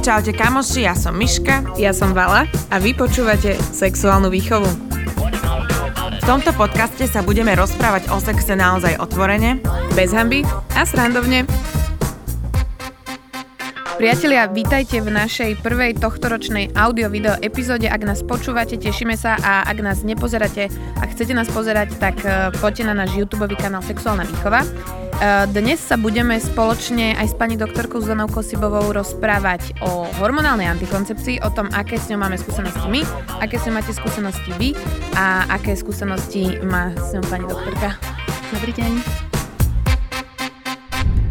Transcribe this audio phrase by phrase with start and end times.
[0.00, 1.76] Čaute kamoši, ja som Miška.
[1.76, 4.64] Ja som Vala a vy počúvate Sexuálnu výchovu.
[6.16, 9.60] V tomto podcaste sa budeme rozprávať o sexe naozaj otvorene,
[9.92, 11.44] Bez hamby a srandovne.
[13.98, 17.90] Priatelia, vítajte v našej prvej tohtoročnej audio-video epizóde.
[17.90, 20.70] Ak nás počúvate, tešíme sa a ak nás nepozeráte
[21.02, 24.62] a chcete nás pozerať, tak eh, poďte na náš YouTube kanál Sexuálna výchova.
[24.62, 31.42] Eh, Dnes sa budeme spoločne aj s pani doktorkou Zuzanou Kosibovou rozprávať o hormonálnej antikoncepcii,
[31.42, 33.02] o tom, aké s ňou máme skúsenosti my,
[33.42, 34.78] aké s ňou máte skúsenosti vy
[35.18, 37.98] a aké skúsenosti má s ňou pani doktorka.
[38.54, 39.27] Dobrý deň.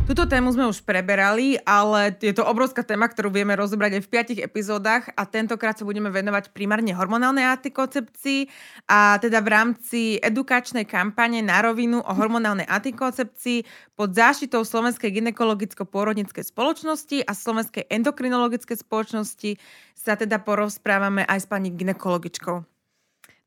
[0.07, 4.11] Túto tému sme už preberali, ale je to obrovská téma, ktorú vieme rozobrať aj v
[4.15, 8.47] piatich epizódach a tentokrát sa budeme venovať primárne hormonálnej antikoncepcii
[8.87, 13.67] a teda v rámci edukačnej kampane na rovinu o hormonálnej antikoncepcii
[13.99, 19.59] pod záštitou Slovenskej gynekologicko-pôrodníckej spoločnosti a Slovenskej endokrinologickej spoločnosti
[19.91, 22.55] sa teda porozprávame aj s pani ginekologičkou.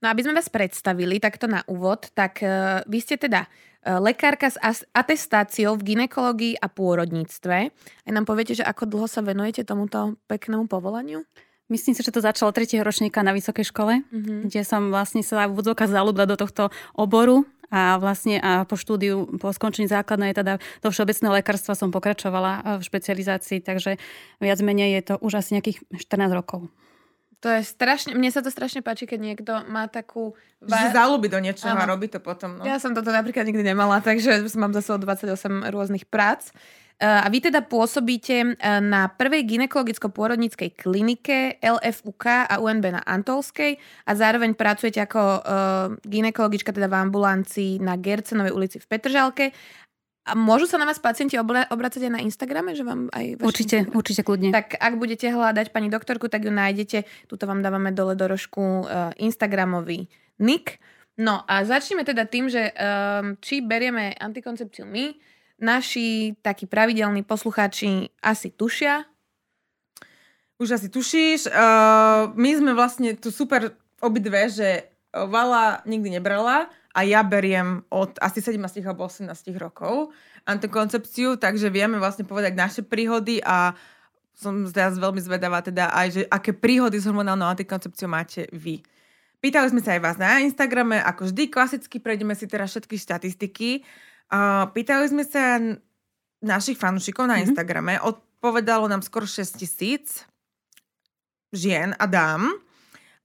[0.00, 3.48] No aby sme vás predstavili takto na úvod, tak uh, vy ste teda
[3.86, 4.58] lekárka s
[4.92, 7.56] atestáciou v ginekológii a pôrodníctve.
[7.72, 11.24] Aj nám poviete, že ako dlho sa venujete tomuto peknému povolaniu?
[11.70, 12.82] Myslím si, že to začalo 3.
[12.82, 14.50] ročníka na vysokej škole, Mhm.
[14.50, 19.30] kde som vlastne sa v úvodzovkách zalúbila do tohto oboru a vlastne a po štúdiu,
[19.38, 23.94] po skončení základnej, teda do všeobecného lekárstva som pokračovala e, v špecializácii, takže
[24.42, 26.66] viac menej je to už asi nejakých 14 rokov.
[27.40, 30.36] To je strašne, mne sa to strašne páči, keď niekto má takú...
[30.60, 31.96] Že zalúbi do niečoho a Áno.
[31.96, 32.60] robí to potom.
[32.60, 32.68] No.
[32.68, 36.52] Ja som toto napríklad nikdy nemala, takže mám za sebou 28 rôznych prác.
[37.00, 43.80] Eh, A vy teda pôsobíte eh, na prvej ginekologicko-pôrodníckej klinike LFUK a UNB na Antolskej
[44.04, 45.40] a zároveň pracujete ako eh,
[46.04, 49.56] ginekologička teda v ambulancii na Gercenovej ulici v Petržalke.
[50.28, 52.76] A môžu sa na vás pacienti obla- obracať aj na Instagrame?
[52.76, 54.50] Že vám aj Určite, Instagram- určite kľudne.
[54.52, 57.08] tak ak budete hľadať pani doktorku, tak ju nájdete.
[57.26, 60.76] Tuto vám dávame dole do rožku uh, Instagramový nick.
[61.16, 65.16] No a začneme teda tým, že um, či berieme antikoncepciu my,
[65.60, 69.04] naši takí pravidelní poslucháči asi tušia.
[70.60, 71.48] Už asi tušíš.
[71.48, 78.18] Uh, my sme vlastne tu super obidve, že Vala nikdy nebrala a ja beriem od
[78.18, 80.10] asi 17 alebo 18 rokov
[80.44, 83.74] antikoncepciu, takže vieme vlastne povedať naše príhody a
[84.34, 88.80] som teraz veľmi zvedavá teda aj, že aké príhody s hormonálnou antikoncepciou máte vy.
[89.40, 93.84] Pýtali sme sa aj vás na Instagrame, ako vždy klasicky prejdeme si teraz všetky štatistiky.
[94.74, 95.60] Pýtali sme sa
[96.40, 97.42] našich fanúšikov na Mhm.
[97.48, 100.24] Instagrame, odpovedalo nám skoro 6 tisíc
[101.52, 102.48] žien a dám.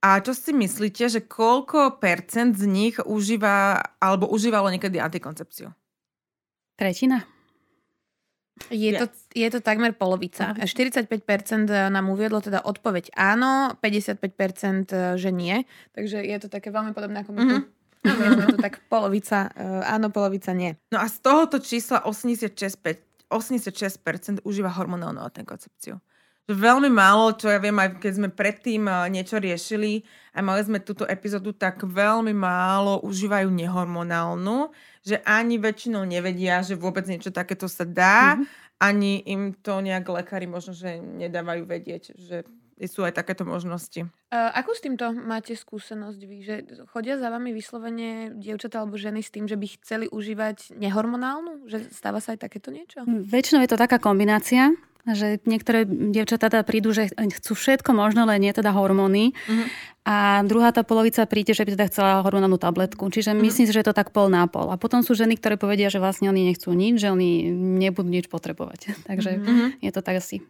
[0.05, 5.73] A čo si myslíte, že koľko percent z nich užíva alebo užívalo niekedy antikoncepciu?
[6.77, 7.25] Tretina.
[8.69, 10.55] Je to, je to takmer polovica.
[10.55, 11.09] 45%
[11.67, 15.65] nám uviedlo teda odpoveď áno, 55% že nie.
[15.91, 17.57] Takže je to také veľmi podobné ako my tu.
[17.59, 17.75] Mhm.
[18.05, 20.77] Je to tak polovica eh, áno, polovica nie.
[20.93, 23.01] No a z tohoto čísla 86, pe-
[23.33, 25.97] 86% užíva hormonálnu antikoncepciu.
[26.45, 30.05] Že veľmi málo, čo ja viem, aj keď sme predtým eh, niečo riešili
[30.37, 34.69] a mali sme túto epizódu, tak veľmi málo užívajú nehormonálnu,
[35.01, 38.45] že ani väčšinou nevedia, že vôbec niečo takéto sa dá, Mhm.
[38.77, 42.43] ani im to nejak lekári možno, že nedávajú vedieť, že
[42.85, 44.03] sú aj takéto možnosti.
[44.27, 46.37] Uh, akú s týmto máte skúsenosť vy?
[46.43, 46.55] Že
[46.91, 51.71] chodia za vami vyslovene dievčatá alebo ženy s tým, že by chceli užívať nehormonálnu?
[51.71, 53.07] Že stáva sa aj takéto niečo?
[53.07, 54.75] Väčšinou je to taká kombinácia,
[55.13, 59.37] že niektoré dievčatá teda prídu, že chcú všetko možno, len nie teda hormóny.
[59.45, 59.65] Mhm.
[60.05, 63.09] A druhá tá polovica príde, že by teda chcela hormonálnu tabletku.
[63.09, 63.41] Čiže Mhm.
[63.41, 64.69] myslím si, že je to tak pol na pol.
[64.69, 67.49] A potom sú ženy, ktoré povedia, že vlastne oni nechcú nič, že oni
[67.81, 68.79] nebudú nič potrebovať.
[69.09, 69.65] Takže Mhm.
[69.81, 70.41] je to tak asi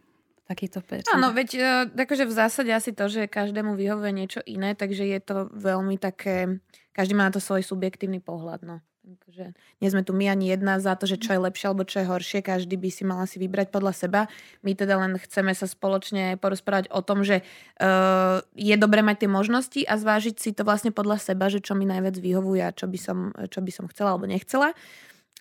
[0.46, 1.10] takýto percent.
[1.10, 5.18] Áno, veď uh, akože v zásade asi to, že každému vyhovuje niečo iné, takže je
[5.18, 6.62] to veľmi také,
[6.94, 8.62] každý má na to svoj subjektívny pohľad.
[8.62, 8.78] No.
[9.06, 9.54] Takže
[9.86, 12.10] nie sme tu my ani jedna za to, že čo je lepšie alebo čo je
[12.10, 14.22] horšie, každý by si mal asi vybrať podľa seba.
[14.66, 19.30] My teda len chceme sa spoločne porozprávať o tom, že uh, je dobré mať tie
[19.30, 22.90] možnosti a zvážiť si to vlastne podľa seba, že čo mi najviac vyhovuje a čo
[22.90, 24.74] by som, čo by som chcela alebo nechcela.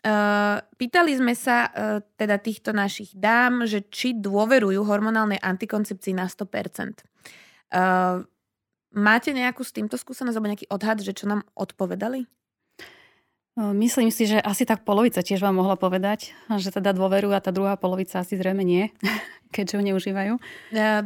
[0.04, 6.28] Uh, pýtali sme sa uh, teda týchto našich dám, že či dôverujú hormonálnej antikoncepcii na
[6.28, 7.00] 100%.
[7.72, 8.20] Uh,
[8.92, 12.28] máte nejakú s týmto skúsenosť alebo nejaký odhad, že čo nám odpovedali?
[13.54, 17.54] Myslím si, že asi tak polovica tiež vám mohla povedať, že teda dôverujú a tá
[17.54, 18.90] druhá polovica asi zrejme nie,
[19.54, 20.34] keďže ho neužívajú.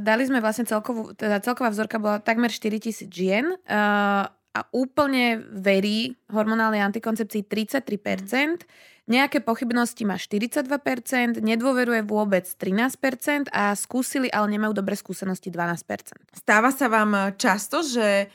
[0.01, 5.45] Dali sme vlastne celkovú, teda celková vzorka bola takmer 4 tisíc žien uh, a úplne
[5.53, 8.65] verí hormonálnej antikoncepcii 33%,
[9.09, 16.37] Nejaké pochybnosti má 42%, nedôveruje vôbec 13% a skúsili, ale nemajú dobré skúsenosti 12%.
[16.37, 18.29] Stáva sa vám často, že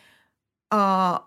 [0.73, 1.21] uh,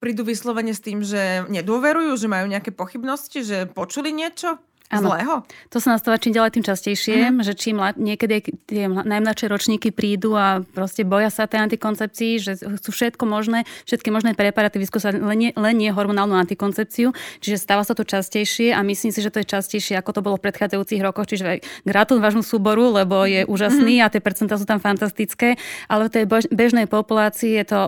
[0.00, 4.56] prídu vyslovene s tým, že nedôverujú, že majú nejaké pochybnosti, že počuli niečo?
[4.90, 5.14] Ano.
[5.14, 5.46] Zlého?
[5.70, 7.46] To sa nastáva čím ďalej tým častejšie, mm-hmm.
[7.46, 12.90] že čím niekedy tie najmladšie ročníky prídu a proste boja sa tej antikoncepcii, že chcú
[12.90, 17.14] všetko možné, všetky možné preparáty vyskúšať, len nie, len nie hormonálnu antikoncepciu.
[17.38, 20.34] Čiže stáva sa to častejšie a myslím si, že to je častejšie, ako to bolo
[20.42, 21.30] v predchádzajúcich rokoch.
[21.30, 23.48] Čiže gratulujem vášmu súboru, lebo je mhm.
[23.48, 24.10] úžasný mm-hmm.
[24.10, 25.54] a tie percentá sú tam fantastické.
[25.86, 27.78] Ale v tej bežnej populácii je to,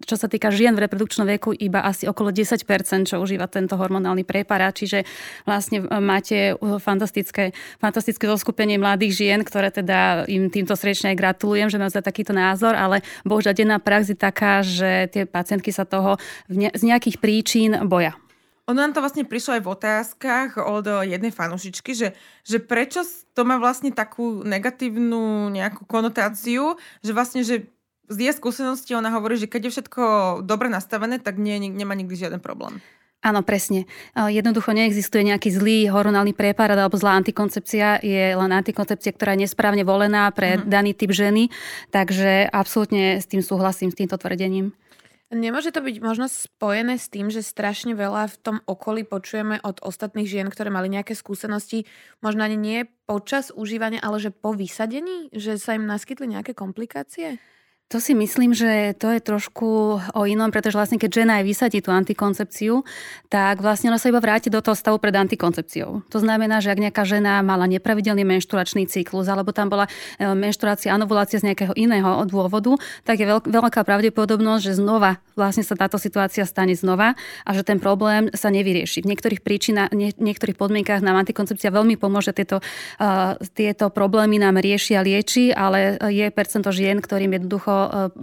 [0.00, 2.64] čo sa týka žien v reprodukčnom veku, iba asi okolo 10%,
[3.04, 4.72] čo užíva tento hormonálny preparát.
[4.72, 5.04] Čiže
[5.44, 7.50] vlastne máte je uh, fantastické,
[7.82, 12.78] fantastické zoskupenie mladých žien, ktoré teda im týmto srdečne gratulujem, že majú za takýto názor,
[12.78, 16.16] ale bohužiaľ denná prax je taká, že tie pacientky sa toho
[16.48, 18.14] z nejakých príčin boja.
[18.68, 22.12] Ono nám to vlastne prišlo aj v otázkach od jednej fanušičky, že,
[22.44, 23.00] že prečo
[23.32, 27.72] to má vlastne takú negatívnu nejakú konotáciu, že vlastne, že
[28.12, 30.02] z jej skúsenosti ona hovorí, že keď je všetko
[30.44, 32.84] dobre nastavené, tak nie, nemá nikdy žiaden problém.
[33.18, 33.90] Áno, presne.
[34.14, 37.98] Jednoducho neexistuje nejaký zlý hormonálny preparát alebo zlá antikoncepcia.
[38.06, 40.70] Je len antikoncepcia, ktorá je nesprávne volená pre mm.
[40.70, 41.50] daný typ ženy.
[41.90, 44.70] Takže absolútne s tým súhlasím, s týmto tvrdením.
[45.28, 49.76] Nemôže to byť možno spojené s tým, že strašne veľa v tom okolí počujeme od
[49.84, 51.84] ostatných žien, ktoré mali nejaké skúsenosti,
[52.24, 57.36] možno ani nie počas užívania, ale že po vysadení, že sa im naskytli nejaké komplikácie?
[57.88, 61.80] To si myslím, že to je trošku o inom, pretože vlastne keď žena aj vysadí
[61.80, 62.84] tú antikoncepciu,
[63.32, 66.04] tak vlastne ona sa iba vráti do toho stavu pred antikoncepciou.
[66.12, 69.88] To znamená, že ak nejaká žena mala nepravidelný menšturačný cyklus, alebo tam bola
[70.20, 72.76] e, menštruácia, anovulácia z nejakého iného dôvodu,
[73.08, 77.14] tak je veľká pravdepodobnosť, že znova vlastne sa táto situácia stane znova
[77.46, 79.06] a že ten problém sa nevyrieši.
[79.06, 82.58] V niektorých príčinách, nie, niektorých podmienkach nám antikoncepcia veľmi pomôže tieto,
[82.98, 87.77] uh, tieto problémy nám rieši a lieči, ale je percento žien, ktorým jednoducho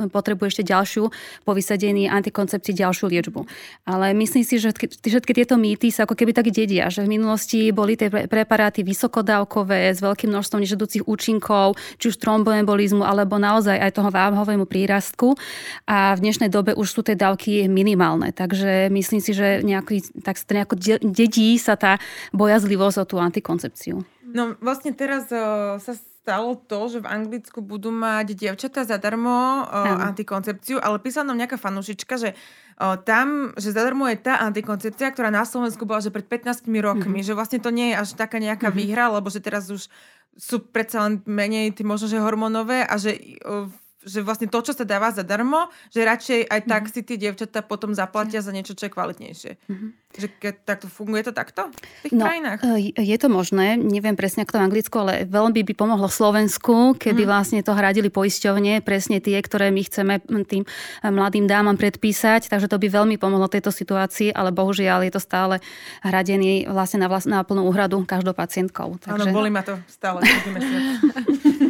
[0.09, 1.03] potrebuje ešte ďalšiu
[1.43, 3.41] po vysadení antikoncepcii ďalšiu liečbu.
[3.85, 7.69] Ale myslím si, že všetky tieto mýty sa ako keby tak dedia, že v minulosti
[7.69, 13.91] boli tie preparáty vysokodávkové s veľkým množstvom nežadúcich účinkov, či už tromboembolizmu, alebo naozaj aj
[13.95, 15.37] toho váhovému prírastku.
[15.85, 18.31] A v dnešnej dobe už sú tie dávky minimálne.
[18.31, 21.97] Takže myslím si, že nejaký, tak nejako dedí sa tá
[22.31, 24.03] bojazlivosť o tú antikoncepciu.
[24.35, 30.09] No vlastne teraz uh, sa stalo to, že v Anglicku budú mať dievčatá zadarmo uh,
[30.09, 35.29] antikoncepciu, ale písala nám nejaká fanúšička, že uh, tam, že zadarmo je tá antikoncepcia, ktorá
[35.29, 37.27] na Slovensku bola že pred 15 rokmi, mm-hmm.
[37.29, 38.81] že vlastne to nie je až taká nejaká mm-hmm.
[38.81, 39.85] výhra, lebo že teraz už
[40.33, 43.69] sú predsa len menej tí možno, že hormonové a že uh,
[44.05, 46.93] že vlastne to, čo sa dáva zadarmo, že radšej aj tak mm-hmm.
[46.93, 49.51] si tie dievčatá potom zaplatia za niečo, čo je kvalitnejšie.
[49.65, 49.89] Mm-hmm.
[50.15, 52.59] Že keď takto funguje to takto v tých no, krajinách?
[52.63, 56.95] E, je to možné, neviem presne ako to v Anglicku, ale veľmi by pomohlo Slovensku,
[56.95, 57.29] keby mm.
[57.29, 60.67] vlastne to hradili poisťovne, presne tie, ktoré my chceme tým e,
[61.11, 65.59] mladým dámam predpísať, takže to by veľmi pomohlo tejto situácii, ale bohužiaľ je to stále
[65.99, 68.95] hradený vlastne na, vlast, na plnú úhradu každou pacientkou.
[69.03, 69.29] Takže...
[69.29, 70.23] Áno, boli ma to stále.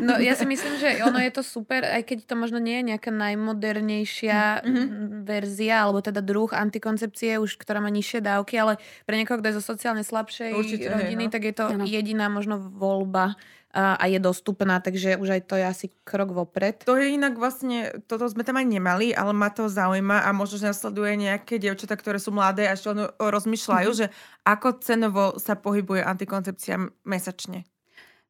[0.07, 2.93] no ja si myslím, že ono je to super, aj keď to možno nie je
[2.93, 5.25] nejaká najmodernejšia mm-hmm.
[5.25, 8.73] verzia, alebo teda druh antikoncepcie, už ktorá má nižšie dávky, ale
[9.07, 11.33] pre niekoho, kto je zo sociálne slabšej Určite, rodiny, hej, no.
[11.33, 11.83] tak je to ano.
[11.87, 13.39] jediná možno voľba
[13.75, 16.79] a, a je dostupná, takže už aj to je asi krok vopred.
[16.87, 20.63] To je inak vlastne, toto sme tam aj nemali, ale ma to zaujíma a možno,
[20.63, 24.11] že nasleduje nejaké dievčatá, ktoré sú mladé a ešte rozmýšľajú, mm-hmm.
[24.11, 24.15] že
[24.47, 27.67] ako cenovo sa pohybuje antikoncepcia mesačne.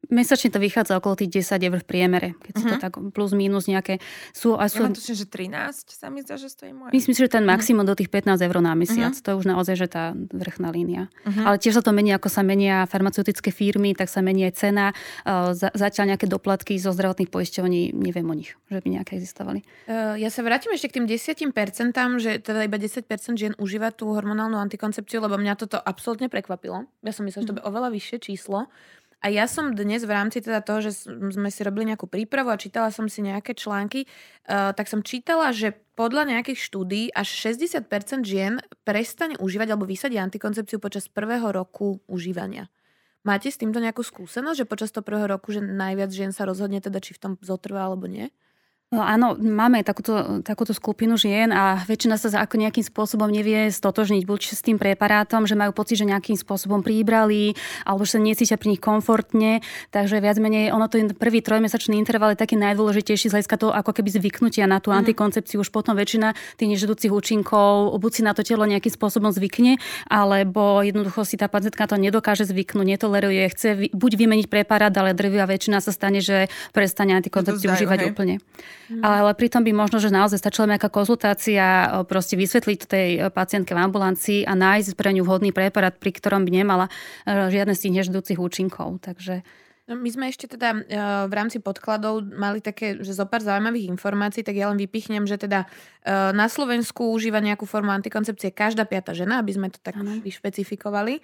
[0.10, 2.62] Mesačne to vychádza okolo tých 10 eur v priemere, keď uh-huh.
[2.62, 2.84] si to mhm.
[2.84, 4.00] tak plus minus nejaké
[4.32, 4.58] sú.
[4.58, 4.84] A sú...
[4.84, 6.92] Ja mám tuším, že 13 sa mi zdá, že stojí moje.
[6.94, 7.96] Myslím si, že ten maximum uh-huh.
[7.96, 9.24] do tých 15 eur na mesiac, uh-huh.
[9.24, 11.08] to je už naozaj, že tá vrchná línia.
[11.26, 11.46] Uh-huh.
[11.52, 14.86] Ale tiež sa to mení, ako sa menia farmaceutické firmy, tak sa mení aj cena.
[15.56, 19.64] Zatiaľ nejaké doplatky zo zdravotných poisťovní, neviem o nich, že by nejaké existovali.
[19.86, 24.12] Uh, ja sa vrátim ešte k tým 10%, že teda iba 10% žien užíva tú
[24.14, 26.86] hormonálnu antikoncepciu, lebo mňa toto absolútne prekvapilo.
[27.02, 28.68] Ja som myslela, že to bude oveľa vyššie číslo.
[29.24, 32.60] A ja som dnes v rámci teda toho, že sme si robili nejakú prípravu a
[32.60, 38.28] čítala som si nejaké články, uh, tak som čítala, že podľa nejakých štúdí až 60%
[38.28, 42.68] žien prestane užívať alebo vysadí antikoncepciu počas prvého roku užívania.
[43.26, 46.78] Máte s týmto nejakú skúsenosť, že počas toho prvého roku, že najviac žien sa rozhodne
[46.78, 48.30] teda, či v tom zotrvá alebo nie?
[48.96, 54.24] No áno, máme takúto, takúto skupinu žien a väčšina sa ako nejakým spôsobom nevie stotožniť
[54.24, 58.56] buď s tým preparátom, že majú pocit, že nejakým spôsobom príbrali, alebo že sa necítia
[58.56, 59.60] pri nich komfortne.
[59.92, 63.92] Takže viac menej ono to prvý trojmesačný interval je taký najdôležitejší z hľadiska toho, ako
[63.92, 65.04] keby zvyknutia na tú mm.
[65.04, 65.60] antikoncepciu.
[65.60, 69.75] Už potom väčšina tých nežedúcich účinkov buď si na to telo nejakým spôsobom zvykne,
[70.08, 75.44] alebo jednoducho si tá pacientka to nedokáže zvyknúť, netoleruje, chce buď vymeniť preparát, ale drvivá
[75.52, 78.08] väčšina sa stane, že prestane antikoncepciu užívať hej.
[78.14, 78.36] úplne.
[78.86, 79.01] Mm.
[79.01, 84.39] Ale, pritom by možno, že naozaj stačila nejaká konzultácia, proste vysvetliť tej pacientke v ambulancii
[84.46, 86.86] a nájsť pre ňu vhodný preparát, pri ktorom by nemala
[87.25, 89.01] e, žiadne z tých neždúcich účinkov.
[89.01, 89.42] Takže
[89.86, 90.82] No, my sme ešte teda uh,
[91.30, 95.38] v rámci podkladov mali také, že zo pár zaujímavých informácií, tak ja len vypichnem, že
[95.38, 95.70] teda
[96.34, 100.22] na Slovensku užíva nejakú formu antikoncepcie každá piata žena, aby sme to tak ano.
[100.22, 101.22] vyšpecifikovali.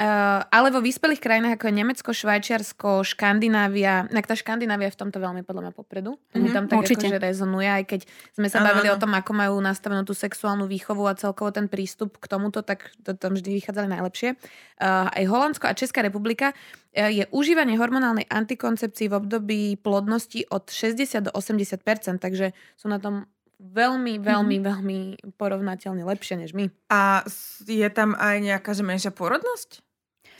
[0.00, 5.00] Uh, ale vo vyspelých krajinách ako je Nemecko, Švajčiarsko, Škandinávia, tak tá Škandinávia je v
[5.04, 6.16] tomto veľmi podľa mňa popredu.
[6.16, 7.04] Mm-hmm, mi mhm, tam tak určite.
[7.04, 8.00] akože rezonuje, aj keď
[8.32, 8.96] sme sa ano, bavili ano.
[8.96, 12.88] o tom, ako majú nastavenú tú sexuálnu výchovu a celkovo ten prístup k tomuto, tak
[13.04, 14.40] to tam vždy vychádzali najlepšie.
[14.80, 20.72] Uh, aj Holandsko a Česká republika uh, je užívanie hormonálnej antikoncepcii v období plodnosti od
[20.72, 21.76] 60 do 80%
[22.16, 23.28] takže sú na tom
[23.60, 24.70] veľmi, veľmi, mm-hmm.
[24.72, 24.98] veľmi
[25.36, 26.72] porovnateľne lepšie než my.
[26.88, 27.20] A
[27.68, 29.89] je tam aj nejaká že menšia porodnosť?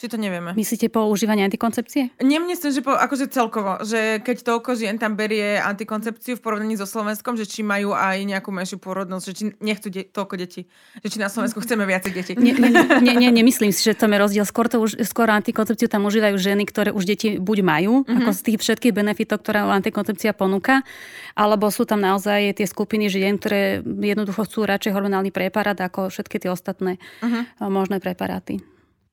[0.00, 0.56] Či to nevieme?
[0.56, 2.16] Myslíte po užívaní antikoncepcie?
[2.24, 6.88] Nemyslím, že po, akože celkovo, že keď toľko žien tam berie antikoncepciu v porovnaní so
[6.88, 10.64] Slovenskom, že či majú aj nejakú menšiu porodnosť, že či nechcú de- toľko detí,
[11.04, 12.32] že či na Slovensku chceme viacej detí.
[12.40, 12.56] Nie,
[13.04, 14.48] nie, nie, nemyslím si, že to je rozdiel.
[14.48, 18.24] Skôr, to už, skôr antikoncepciu tam užívajú ženy, ktoré už deti buď majú, mm-hmm.
[18.24, 20.80] ako z tých všetkých benefitov, ktoré antikoncepcia ponúka,
[21.36, 26.40] alebo sú tam naozaj tie skupiny žien, ktoré jednoducho chcú radšej hormonálny preparát ako všetky
[26.40, 27.68] tie ostatné mm-hmm.
[27.68, 28.64] možné preparáty.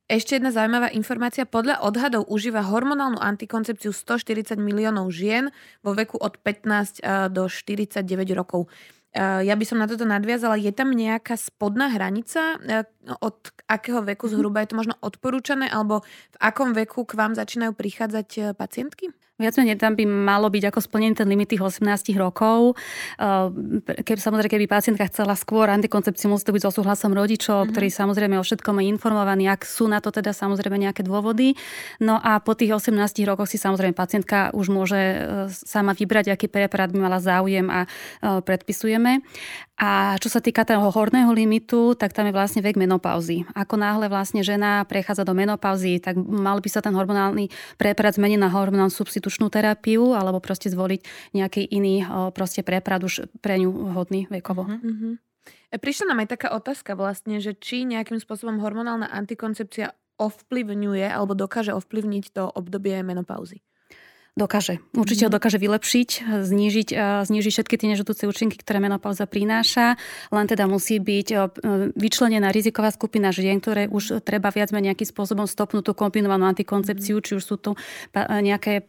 [0.07, 1.43] Ešte jedna zaujímavá informácia.
[1.43, 5.51] Podľa odhadov užíva hormonálnu antikoncepciu 140 miliónov žien
[5.83, 8.71] vo veku od 15 eh, do 49 rokov.
[9.11, 10.55] Eh, ja by som na toto nadviazala.
[10.55, 12.87] Je tam nejaká spodná hranica, eh,
[13.19, 14.33] od akého veku mhm.
[14.39, 19.11] zhruba je to možno odporúčané, alebo v akom veku k vám začínajú prichádzať pacientky?
[19.37, 21.85] Viac menej tam by malo byť ako splnený ten limit tých 18
[22.17, 22.73] rokov.
[23.21, 27.71] Eh, keby, samozrejme, keby pacientka chcela skôr antikoncepciu, musí to byť so súhlasom rodičov, mm-hmm.
[27.77, 31.53] ktorí samozrejme o všetkom je informovaní, ak sú na to teda samozrejme nejaké dôvody.
[32.01, 32.97] No a po tých 18
[33.29, 37.85] rokoch si samozrejme pacientka už môže eh, sama vybrať, aký preparát by mala záujem a
[37.85, 39.21] eh, predpisujeme.
[39.77, 43.45] A čo sa týka toho horného limitu, tak tam je vlastne vek menopauzy.
[43.53, 48.41] Ako náhle vlastne žena prechádza do menopauzy, tak mal by sa ten hormonálny preparát zmeniť
[48.41, 52.01] na hormonálnu substitučnú terapiu alebo proste zvoliť nejaký iný
[52.33, 54.65] proste preparát už pre ňu hodný vekovo.
[54.65, 55.13] Mm-hmm.
[55.77, 61.77] Prišla nám aj taká otázka vlastne, že či nejakým spôsobom hormonálna antikoncepcia ovplyvňuje alebo dokáže
[61.77, 63.61] ovplyvniť to obdobie menopauzy.
[64.37, 64.77] Dokáže.
[64.93, 65.37] Určite ho mhm.
[65.41, 66.09] dokáže vylepšiť,
[66.45, 66.89] znížiť,
[67.25, 69.97] znížiť všetky tie nežudúce účinky, ktoré menopauza prináša.
[70.29, 71.57] Len teda musí byť
[71.97, 77.17] vyčlenená riziková skupina žien, ktoré už treba viac menej nejakým spôsobom stopnúť tú kombinovanú antikoncepciu,
[77.17, 77.23] mhm.
[77.25, 77.71] či už sú tu
[78.21, 78.85] nejaké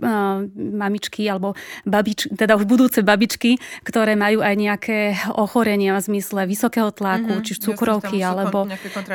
[0.54, 1.56] mamičky alebo
[1.88, 4.98] babičky, teda už budúce babičky, ktoré majú aj nejaké
[5.32, 7.44] ochorenia v zmysle vysokého tlaku, mm-hmm.
[7.46, 8.68] či už cukrovky, alebo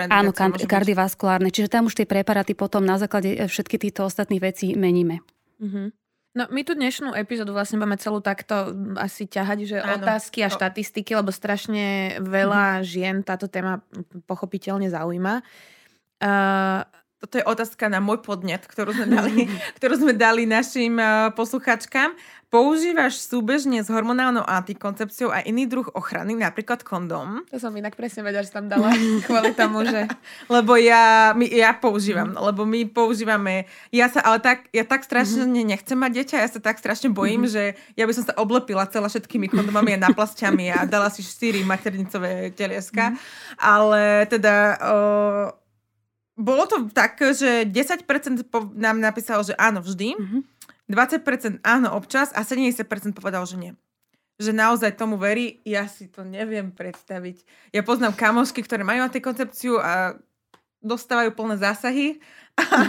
[0.09, 0.31] áno,
[0.65, 1.53] kardiovaskulárne.
[1.53, 5.21] Čiže tam už tie preparáty potom na základe e, všetky týchto ostatných vecí meníme.
[5.61, 6.02] Mm-hmm.
[6.33, 10.01] No my tu dnešnú epizódu vlastne máme celú takto asi ťahať, že Áno.
[10.01, 12.83] otázky a štatistiky, lebo strašne veľa mm.
[12.89, 13.85] žien táto téma
[14.25, 15.45] pochopiteľne zaujíma.
[16.17, 16.81] Uh,
[17.21, 19.45] toto je otázka na môj podnet, ktorú sme dali,
[19.77, 22.17] ktorú sme dali našim uh, posluchačkám.
[22.53, 27.41] Používaš súbežne s hormonálnou antikoncepciou a iný druh ochrany, napríklad kondóm?
[27.49, 28.93] To som inak presne vedela, že tam dala
[29.25, 30.05] kvôli tomu, že...
[30.53, 32.37] lebo ja, my, ja používam, mm.
[32.37, 35.65] lebo my používame, ja sa ale tak, ja tak strašne mm-hmm.
[35.65, 37.57] nechcem mať dieťa, ja sa tak strašne bojím, mm-hmm.
[37.57, 41.65] že ja by som sa oblepila celá všetkými kondomami a naplasťami a dala si štyri
[41.65, 43.57] maternicové telieska, mm-hmm.
[43.57, 44.53] ale teda...
[44.77, 45.45] Uh,
[46.33, 48.09] bolo to tak, že 10%
[48.73, 50.17] nám napísalo, že áno, vždy.
[50.17, 50.41] Mm-hmm.
[50.91, 52.83] 20% áno občas a 70%
[53.15, 53.71] povedal, že nie.
[54.41, 57.45] Že naozaj tomu verí, ja si to neviem predstaviť.
[57.71, 60.17] Ja poznám kamošky, ktoré majú antikoncepciu a
[60.83, 62.07] dostávajú plné zásahy.
[62.53, 62.85] A,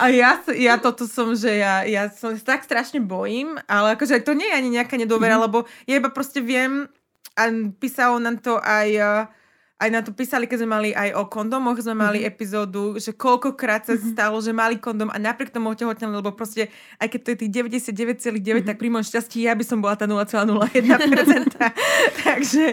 [0.00, 4.32] a ja, ja toto som, že ja, ja som tak strašne bojím, ale akože to
[4.32, 5.44] nie je ani nejaká nedôvera, mm-hmm.
[5.44, 6.88] lebo ja iba proste viem
[7.36, 9.28] a písalo nám to aj uh,
[9.74, 12.30] aj na to písali, keď sme mali aj o kondomoch, sme mali mm-hmm.
[12.30, 14.14] epizódu, že koľkokrát sa mm-hmm.
[14.14, 16.70] stalo, že mali kondom a napriek tomu otehotneli, lebo proste,
[17.02, 17.52] aj keď to je tých
[17.90, 18.66] 99,9, mm-hmm.
[18.70, 21.58] tak pri môjom šťastí ja by som bola tá 0,01%.
[22.30, 22.64] takže,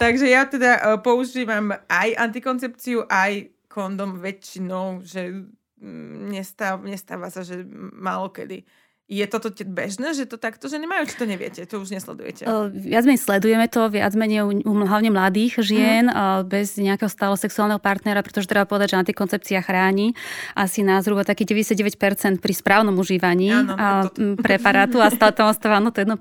[0.00, 5.52] takže ja teda uh, používam aj antikoncepciu, aj kondom väčšinou, že
[5.84, 7.60] mm, nestáva, nestáva sa, že
[7.92, 8.64] málo kedy
[9.08, 12.44] Je toto bežné, že to takto, že nemajú, či to neviete, to už nesledujete?
[12.44, 17.08] Uh, viac menej sledujeme to, viac menej u, u hlavne mladých žien uh, bez nejakého
[17.08, 20.12] stále sexuálneho partnera, pretože treba povedať, že antikoncepcia chráni
[20.52, 21.96] asi na zhruba taký 99%
[22.36, 24.44] pri správnom užívaní Áno, uh, toto.
[24.44, 26.12] preparátu a stále tam ostáva no, to 1%.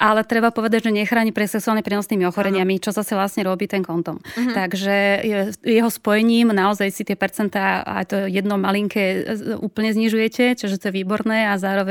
[0.00, 4.16] Ale treba povedať, že nechráni pre sexuálne prenosnými ochoreniami, čo zase vlastne robí ten kontom.
[4.40, 4.52] Mhm.
[4.56, 4.94] Takže
[5.28, 9.28] je- jeho spojením naozaj si tie percentá aj to jedno malinké
[9.60, 11.81] úplne znižujete, čiže to je výborné a zároveň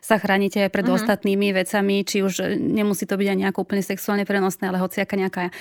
[0.00, 0.94] sa chránite aj pred Mhm.
[0.96, 5.14] ostatnými vecami, či už e, nemusí to byť aj nejako úplne sexuálne prenosné, ale hociaká
[5.14, 5.52] nejaká e,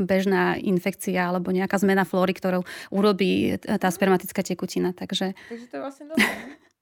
[0.00, 4.92] bežná infekcia alebo nejaká zmena flóry, ktorou urobí tá spermatická tekutina.
[4.92, 6.22] Takže Takže to je vlastne dobré.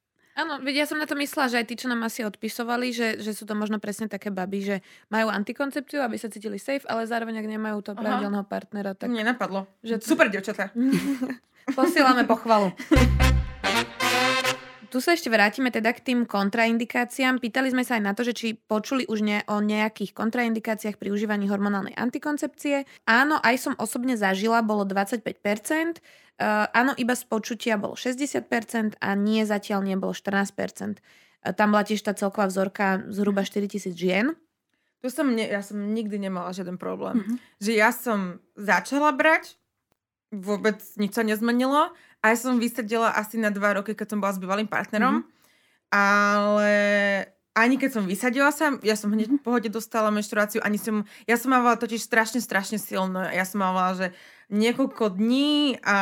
[0.41, 3.21] Áno, veď ja som na to myslela, že aj tí, čo nám asi odpisovali, že,
[3.21, 4.77] že sú to možno presne také baby, že
[5.13, 9.13] majú antikoncepciu, aby sa cítili safe, ale zároveň, ak nemajú to pravidelného partnera, Tak tak
[9.13, 9.69] mne napadlo.
[9.85, 10.73] Že Super, devčatá.
[11.77, 12.73] posielame pochvalu.
[14.89, 17.37] Tu sa ešte vrátime teda k tým kontraindikáciám.
[17.37, 21.13] Pýtali sme sa aj na to, že či počuli už ne, o nejakých kontraindikáciách pri
[21.13, 22.89] užívaní hormonálnej antikoncepcie.
[23.05, 26.01] Áno, aj som osobne zažila, bolo 25%.
[26.41, 30.97] Uh, áno, iba z počutia bolo 60% a nie zatiaľ nebolo 14%.
[31.45, 34.33] Uh, tam bola tiež tá celková vzorka zhruba 4000 žien.
[35.05, 37.21] Tu som, ne, ja som nikdy nemala žiaden problém.
[37.21, 37.35] Mhm.
[37.61, 39.61] Že ja som začala brať,
[40.31, 44.37] vôbec nič sa nezmenilo a ja som vysedela asi na dva roky, keď som bola
[44.37, 45.25] s bývalým partnerom.
[45.91, 46.71] Ale
[47.51, 51.35] ani keď som vysadila sa, ja som hneď v pohode dostala menštruáciu, ani som, ja
[51.35, 53.27] som mávala totiž strašne, strašne silno.
[53.27, 54.07] Ja som mávala, že
[54.51, 55.99] niekoľko dní a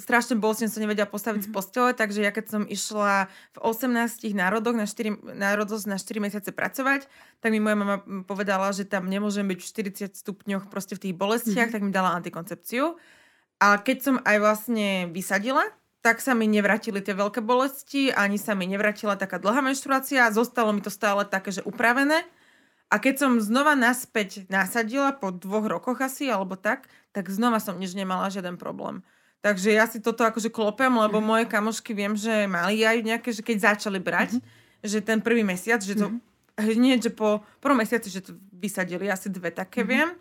[0.00, 4.76] strašne bolestne som nevedela postaviť z postele, takže ja keď som išla v 18 národoch
[4.76, 7.08] na 4, národosť na 4 mesiace pracovať,
[7.44, 9.68] tak mi moja mama povedala, že tam nemôžem byť v
[10.12, 12.96] 40 stupňoch proste v tých bolestiach, tak mi dala antikoncepciu.
[13.56, 15.64] Ale keď som aj vlastne vysadila,
[16.04, 20.70] tak sa mi nevrátili tie veľké bolesti, ani sa mi nevrátila taká dlhá menštruácia, zostalo
[20.70, 22.22] mi to stále také, že upravené.
[22.86, 27.74] A keď som znova naspäť nasadila po dvoch rokoch asi, alebo tak, tak znova som
[27.74, 29.02] nič nemala, žiaden problém.
[29.42, 33.42] Takže ja si toto akože klopem, lebo moje kamošky viem, že mali aj nejaké, že
[33.42, 34.38] keď začali brať,
[34.86, 36.14] že ten prvý mesiac, že to
[36.54, 40.14] hneď, že po prvom mesiaci, že to vysadili, asi dve také viem.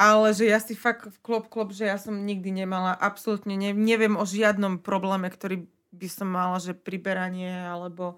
[0.00, 4.16] Ale že ja si fakt klop, klop, že ja som nikdy nemala, absolútne ne, neviem
[4.16, 8.16] o žiadnom probléme, ktorý by som mala, že priberanie alebo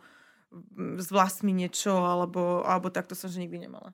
[0.54, 3.90] mm, s vlastmi niečo, alebo, alebo takto som, že nikdy nemala.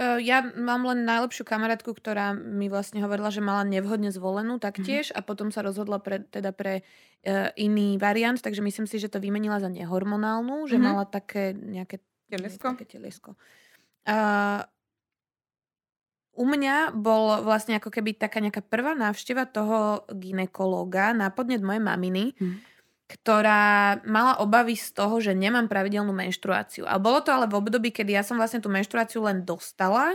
[0.00, 5.20] Ja mám len najlepšiu kamarátku, ktorá mi vlastne hovorila, že mala nevhodne zvolenú taktiež a
[5.20, 9.60] potom sa rozhodla pre, teda pre uh, iný variant, takže myslím si, že to vymenila
[9.60, 10.84] za nehormonálnu, že Mhm.
[10.86, 12.78] mala také nejaké Telesko?
[12.78, 13.30] Také telesko.
[14.06, 14.62] Uh,
[16.40, 21.84] u mňa bol vlastne ako keby taká nejaká prvá návšteva toho ginekológa na podnet mojej
[21.84, 22.56] maminy, Mhm.
[23.10, 26.86] ktorá mala obavy z toho, že nemám pravidelnú menštruáciu.
[26.86, 30.14] A bolo to ale v období, kedy ja som vlastne tú menštruáciu len dostala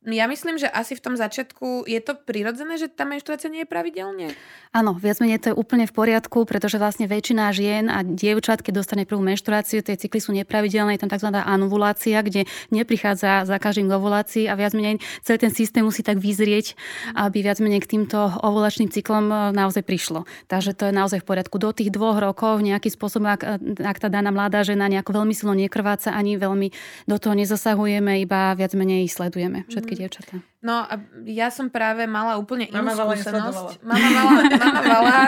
[0.00, 3.68] ja myslím, že asi v tom začiatku je to prirodzené, že tá menštruácia nie je
[3.68, 4.32] pravidelne.
[4.72, 8.80] Áno, viac menej to je úplne v poriadku, pretože vlastne väčšina žien a dievčat, keď
[8.80, 11.28] dostane prvú menštruáciu, tie cykly sú nepravidelné, je tam tzv.
[11.36, 16.16] anuvulácia, kde neprichádza za každým k ovulácii a viac menej celý ten systém musí tak
[16.16, 16.80] vyzrieť,
[17.18, 20.24] aby viac menej k týmto ovulačným cyklom e, naozaj prišlo.
[20.48, 21.60] Takže to je naozaj v poriadku.
[21.60, 23.42] Do tých dvoch rokov nejakým spôsobom, ak,
[23.84, 26.72] ak tá daná mladá žena nejako veľmi silno nekrváca, ani veľmi
[27.04, 30.38] do toho nezasahujeme, iba viac menej sledujeme všetky dievčatá.
[30.60, 33.82] No a ja som práve mala úplne inú Mama Vala skúsenosť.
[33.82, 35.18] Mama Vala, mama Vala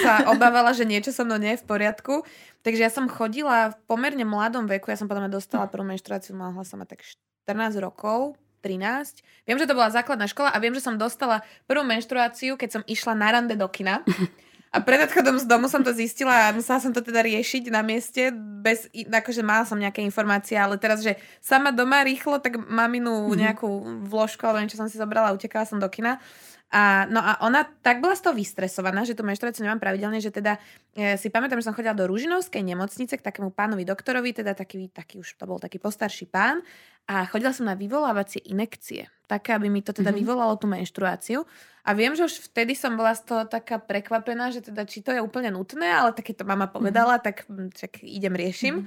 [0.00, 2.26] sa obávala, že niečo so mnou nie je v poriadku.
[2.66, 6.66] Takže ja som chodila v pomerne mladom veku, ja som potom dostala prvú menštruáciu, mala
[6.66, 7.04] som tak
[7.46, 8.34] 14 rokov,
[8.66, 9.22] 13.
[9.46, 12.82] Viem, že to bola základná škola a viem, že som dostala prvú menštruáciu, keď som
[12.84, 14.02] išla na rande do kina.
[14.68, 17.80] A pred odchodom z domu som to zistila a musela som to teda riešiť na
[17.80, 23.32] mieste, bez, akože mala som nejaké informácie, ale teraz, že sama doma rýchlo, tak maminu
[23.32, 26.20] nejakú vložku alebo niečo som si zobrala a utekala som do kina.
[26.68, 30.28] A, no a ona tak bola z toho vystresovaná, že tú menštruáciu nemám pravidelne, že
[30.28, 30.60] teda
[30.92, 34.92] e, si pamätám, že som chodila do Ružinovskej nemocnice k takému pánovi doktorovi, teda taký,
[34.92, 36.60] taký už to bol taký postarší pán
[37.08, 40.18] a chodila som na vyvolávacie inekcie, také, aby mi to teda Mhm.
[40.20, 41.48] vyvolalo tú menštruáciu.
[41.88, 45.08] A viem, že už vtedy som bola z toho taká prekvapená, že teda či to
[45.16, 48.84] je úplne nutné, ale tak keď to mama povedala, tak hm, čak idem riešim.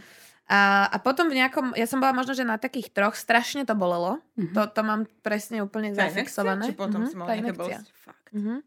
[0.51, 3.71] A, a potom v nejakom, ja som bola možno, že na takých troch, strašne to
[3.71, 4.19] bolelo.
[4.35, 4.51] Mhm.
[4.51, 6.43] To, to mám presne úplne Tá inekcia?
[6.43, 6.67] zafixované.
[6.67, 7.79] Či potom Mhm, mala tá inekcia.
[7.95, 8.27] Fakt.
[8.35, 8.59] Mhm.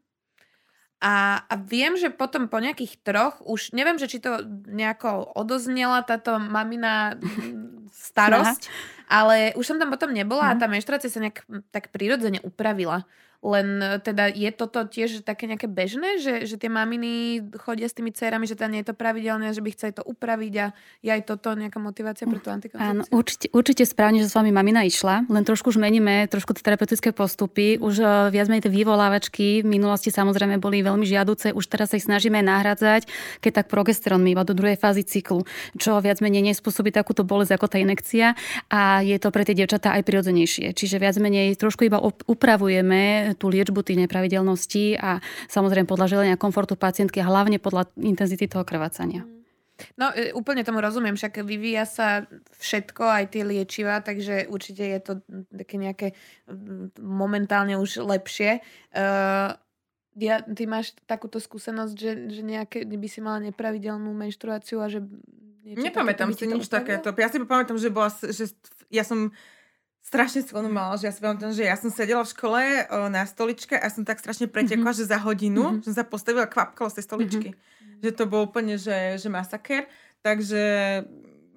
[1.04, 6.00] A, a viem, že potom po nejakých troch, už neviem, že či to nejako odoznela
[6.00, 8.72] táto mamina mm, starosť,
[9.04, 13.04] ale už som tam potom nebola a tá menštruácia sa nejak mm, tak prirodzene upravila.
[13.44, 17.92] Len e, teda je toto tiež také nejaké bežné, že, že tie maminy chodia s
[17.92, 20.66] tými cerami, že teda nie je to pravidelné, že by chceli to upraviť a
[21.04, 22.80] je aj toto nejaká motivácia pre tú antikoncepciu?
[22.80, 26.64] Áno, určite, určite správne, že s vami mamina išla, len trošku už meníme trošku tie
[26.64, 27.76] terapeutické postupy.
[27.76, 32.00] Už uh, viac menej tie vyvolávačky v minulosti samozrejme boli veľmi žiaduce, už teraz sa
[32.00, 33.04] ich snažíme nahradzať,
[33.44, 35.44] keď tak progesterón iba do druhej fázy cyklu,
[35.76, 38.32] čo viac menej nespôsobí takúto bolesť ako tá inekcia
[38.72, 40.72] a je to pre tie devčatá aj prirodzenejšie.
[40.72, 45.18] Čiže viac menej trošku iba upravujeme tú liečbu tých nepravidelností a
[45.50, 49.26] samozrejme podľa želenia komfortu pacientky a hlavne podľa intenzity toho krvácania.
[49.98, 52.30] No, e, úplne tomu rozumiem, však vyvíja sa
[52.62, 55.12] všetko, aj tie liečiva, takže určite je to
[55.50, 56.06] také nejaké
[57.02, 58.62] momentálne už lepšie.
[58.94, 59.58] Uh,
[60.14, 65.02] ja, ty máš takúto skúsenosť, že, že nejaké, by si mala nepravidelnú menštruáciu a že...
[65.66, 67.10] Nepamätám si nič takéto.
[67.18, 68.54] Ja si pamätám, že, bola, že
[68.94, 69.34] ja som
[70.14, 73.74] strašne mala, že ja si pamätám, že ja som sedela v škole o, na stoličke
[73.74, 75.00] a som tak strašne pretekla, mm-hmm.
[75.02, 75.84] že za hodinu mm-hmm.
[75.90, 77.48] som sa postavila kvapkalo z tej stoličky.
[77.50, 78.02] Mm-hmm.
[78.06, 79.90] Že to bol úplne, že, že masaker.
[80.22, 80.62] Takže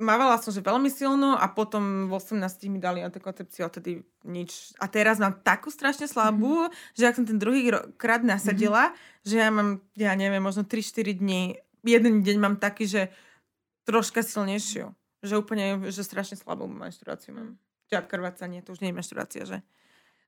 [0.01, 2.41] mávala som, že veľmi silno a potom v 18
[2.73, 4.73] mi dali antikoncepciu a tedy nič.
[4.81, 6.97] A teraz mám takú strašne slabú, mm-hmm.
[6.97, 7.69] že ak som ten druhý
[8.01, 9.21] krát nasadila, mm-hmm.
[9.29, 13.13] že ja mám, ja neviem, možno 3-4 dní, jeden deň mám taký, že
[13.85, 14.97] troška silnejšiu.
[15.21, 19.59] Že úplne, že strašne slabú menštruáciu mám žiad krvácanie, to už nie je menštruácia, že?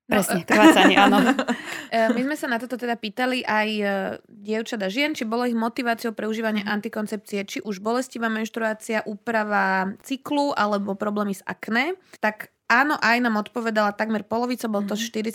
[0.09, 1.17] Presne, no, krvácanie, áno.
[1.89, 3.85] E, my sme sa na toto teda pýtali aj e,
[4.29, 6.69] dievčat a žien, či bolo ich motiváciou pre užívanie mm.
[6.69, 11.97] antikoncepcie, či už bolestivá menštruácia, úprava cyklu alebo problémy s akné.
[12.21, 15.33] Tak áno, aj nám odpovedala takmer polovica, bol to 44%.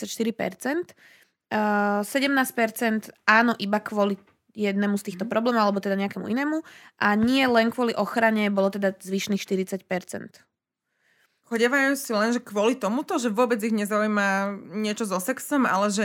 [1.51, 4.15] Uh, 17% áno, iba kvôli
[4.55, 5.31] jednému z týchto mhm.
[5.35, 6.63] problémov, alebo teda nejakému inému.
[7.03, 9.91] A nie len kvôli ochrane, bolo teda zvyšných 40%
[11.55, 16.05] chodevajú si len, že kvôli tomuto, že vôbec ich nezaujíma niečo so sexom, ale že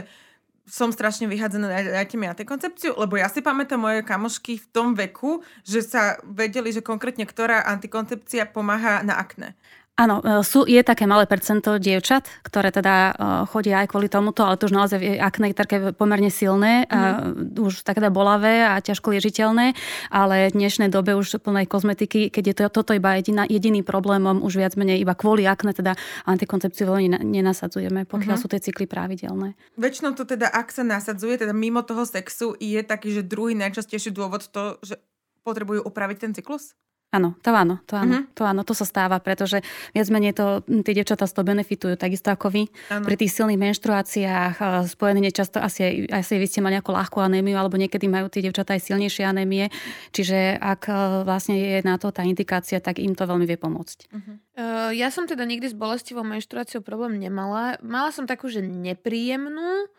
[0.70, 4.68] som strašne vyhádzaná, dajte mi na tej koncepciu, lebo ja si pamätám moje kamošky v
[4.70, 9.58] tom veku, že sa vedeli, že konkrétne ktorá antikoncepcia pomáha na akné.
[10.00, 14.48] Áno, e, sú, je také malé percento dievčat, ktoré teda uh, chodia aj kvôli tomuto,
[14.48, 17.60] ale to už naozaj je akné také pomerne silné, mm-hmm.
[17.60, 19.76] uh, už také teda bolavé a ťažko liežiteľné,
[20.08, 24.40] ale v dnešnej dobe už plnej kozmetiky, keď je to, toto iba jediná, jediný problémom,
[24.40, 28.48] už viac menej iba kvôli akné, teda antikoncepciu veľmi nenasadzujeme, pokiaľ mm-hmm.
[28.48, 29.60] sú tie cykly pravidelné.
[29.76, 34.16] Väčšinou to teda, ak sa nasadzuje, teda mimo toho sexu, je taký, že druhý najčastejší
[34.16, 34.96] dôvod to, že
[35.44, 36.80] potrebujú upraviť ten cyklus?
[37.10, 38.38] Áno, to áno, to áno, uh-huh.
[38.38, 39.66] to áno, to sa stáva, pretože
[39.98, 42.64] viac menej to, tie devčatá z toho benefitujú, takisto ako vy.
[42.94, 43.10] Ano.
[43.10, 47.82] Pri tých silných menštruáciách spojené nečasto asi, asi vy ste mali nejakú ľahkú anémiu, alebo
[47.82, 49.74] niekedy majú tie devčatá aj silnejšie anémie,
[50.14, 50.86] čiže ak
[51.26, 53.98] vlastne je na to tá indikácia, tak im to veľmi vie pomôcť.
[54.14, 54.38] Uh-huh.
[54.54, 57.82] Uh, ja som teda nikdy s bolestivou menštruáciou problém nemala.
[57.82, 59.90] Mala som takú, že nepríjemnú,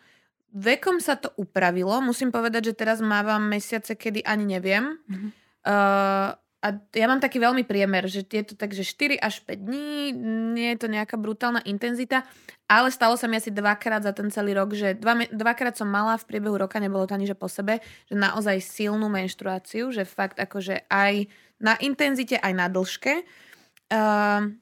[0.51, 1.95] Vekom sa to upravilo.
[2.03, 4.99] Musím povedať, že teraz mávam mesiace, kedy ani neviem.
[5.07, 5.31] Uh-huh.
[5.63, 9.65] Uh, a ja mám taký veľmi priemer, že je to tak, že 4 až 5
[9.65, 10.13] dní,
[10.53, 12.29] nie je to nejaká brutálna intenzita,
[12.69, 16.21] ale stalo sa mi asi dvakrát za ten celý rok, že dva, dvakrát som mala
[16.21, 20.37] v priebehu roka, nebolo to ani že po sebe, že naozaj silnú menštruáciu, že fakt
[20.37, 21.33] akože aj
[21.65, 23.25] na intenzite, aj na dĺžke.
[23.89, 24.53] Uh,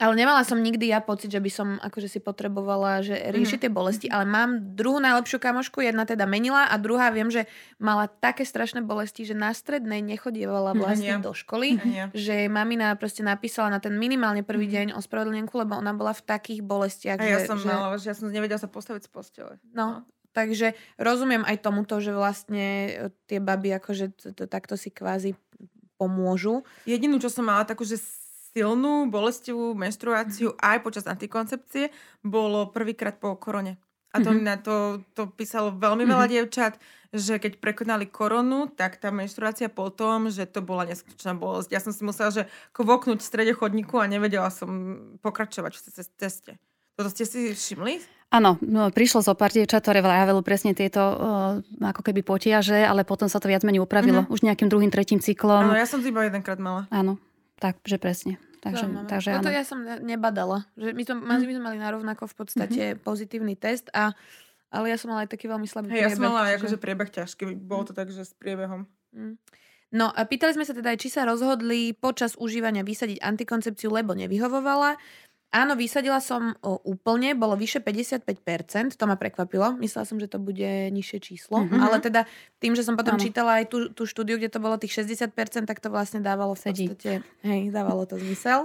[0.00, 3.64] ale nemala som nikdy ja pocit, že by som akože si potrebovala že riešiť mm.
[3.64, 7.44] tie bolesti, ale mám druhú najlepšiu kamošku, jedna teda menila a druhá viem, že
[7.76, 12.06] mala také strašné bolesti, že na strednej nechodievala vlastne do školy, Ania.
[12.16, 14.72] že mamina proste napísala na ten minimálne prvý mm.
[14.72, 17.20] deň ospravedlnenku, lebo ona bola v takých bolestiach.
[17.20, 17.68] A ja že, som že...
[17.68, 19.52] mala, že ja som nevedela sa postaviť z postele.
[19.76, 20.22] No, no.
[20.32, 22.90] Takže rozumiem aj tomuto, že vlastne e,
[23.28, 25.36] tie baby akože to, to, takto si kvázi
[26.00, 26.64] pomôžu.
[26.88, 28.00] Jedinú, čo som mala takú, že
[28.52, 30.68] silnú bolestivú menštruáciu mm-hmm.
[30.68, 31.88] aj počas antikoncepcie
[32.20, 33.80] bolo prvýkrát po korone.
[34.12, 34.44] A to mm-hmm.
[34.44, 36.32] na to, to písalo veľmi veľa mm-hmm.
[36.36, 36.76] dievčat,
[37.16, 41.72] že keď prekonali koronu, tak tá menštruácia potom, že to bola neskutočná bolesť.
[41.72, 42.44] Ja som si musela, že
[42.76, 45.82] kvoknúť v strede chodníku a nevedela som pokračovať v
[46.20, 46.52] ceste.
[46.92, 48.04] Toto ste si všimli?
[48.32, 51.16] Áno, no, prišlo zo pár dievčat, ktoré vravelo presne tieto uh,
[51.84, 54.32] ako keby potiaže, ale potom sa to viac menej upravilo mm-hmm.
[54.32, 55.68] už nejakým druhým, tretím cyklom.
[55.68, 56.88] Áno, ja som to iba jedenkrát mala.
[56.88, 57.20] Áno.
[57.62, 58.42] Takže presne.
[58.62, 60.66] Takže, takže no, to ja som nebadala.
[60.78, 61.38] Že my, sme, hm.
[61.46, 63.02] my sme mali narovnako v podstate mm-hmm.
[63.02, 64.14] pozitívny test, a,
[64.70, 66.14] ale ja som mala aj taký veľmi slabý hey, priebeh.
[66.14, 66.62] Ja som mala že...
[66.62, 67.42] akože priebeh ťažký.
[67.58, 68.86] Bolo to tak, že s priebehom.
[69.14, 69.34] Mm.
[69.92, 74.16] No a pýtali sme sa teda aj, či sa rozhodli počas užívania vysadiť antikoncepciu, lebo
[74.16, 74.96] nevyhovovala.
[75.52, 79.76] Áno, vysadila som úplne, bolo vyše 55%, to ma prekvapilo.
[79.76, 81.76] Myslela som, že to bude nižšie číslo, mm-hmm.
[81.76, 82.24] ale teda
[82.56, 83.22] tým, že som potom áno.
[83.22, 86.72] čítala aj tú, tú štúdiu, kde to bolo tých 60%, tak to vlastne dávalo v
[86.72, 88.64] podstate, hej, dávalo to zmysel.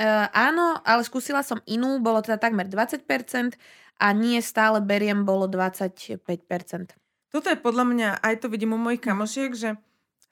[0.00, 3.04] Uh, áno, ale skúsila som inú, bolo teda takmer 20%
[4.00, 6.24] a nie stále beriem bolo 25%.
[7.28, 9.76] Toto je podľa mňa, aj to vidím u mojich kamošiek, že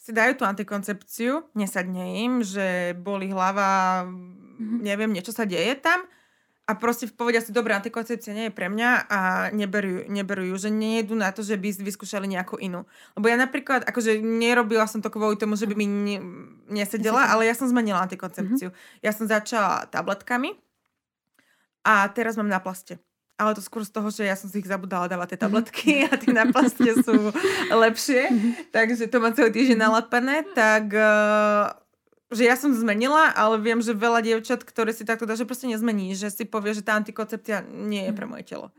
[0.02, 4.78] si dajú tú antikoncepciu, nesadne im, že boli hlava, mm-hmm.
[4.82, 6.02] neviem, niečo sa deje tam
[6.66, 9.18] a proste povedia si, dobrá, antikoncepcia nie je pre mňa a
[9.54, 12.82] neberú, neberú ju, že nejdu na to, že by vyskúšali nejakú inú.
[13.14, 16.16] Lebo ja napríklad, akože nerobila som to kvôli tomu, že by mi ne,
[16.66, 18.74] nesedela, ale ja som zmenila antikoncepciu.
[18.74, 19.02] Mm-hmm.
[19.06, 20.58] Ja som začala tabletkami
[21.86, 22.98] a teraz mám na plaste
[23.40, 25.45] ale to skôr z toho, že ja som si ich zabudala dávať tie mhm.
[25.45, 27.33] tabletky a tie na plaste sú
[27.85, 28.51] lepšie, mhm.
[28.71, 29.85] takže to má celý týždeň mhm.
[29.85, 31.73] nalapené, tak uh,
[32.33, 35.68] že ja som zmenila, ale viem, že veľa dievčat, ktoré si takto dá, že proste
[35.68, 38.73] nezmení, že si povie, že tá antikoncepcia nie je pre moje telo.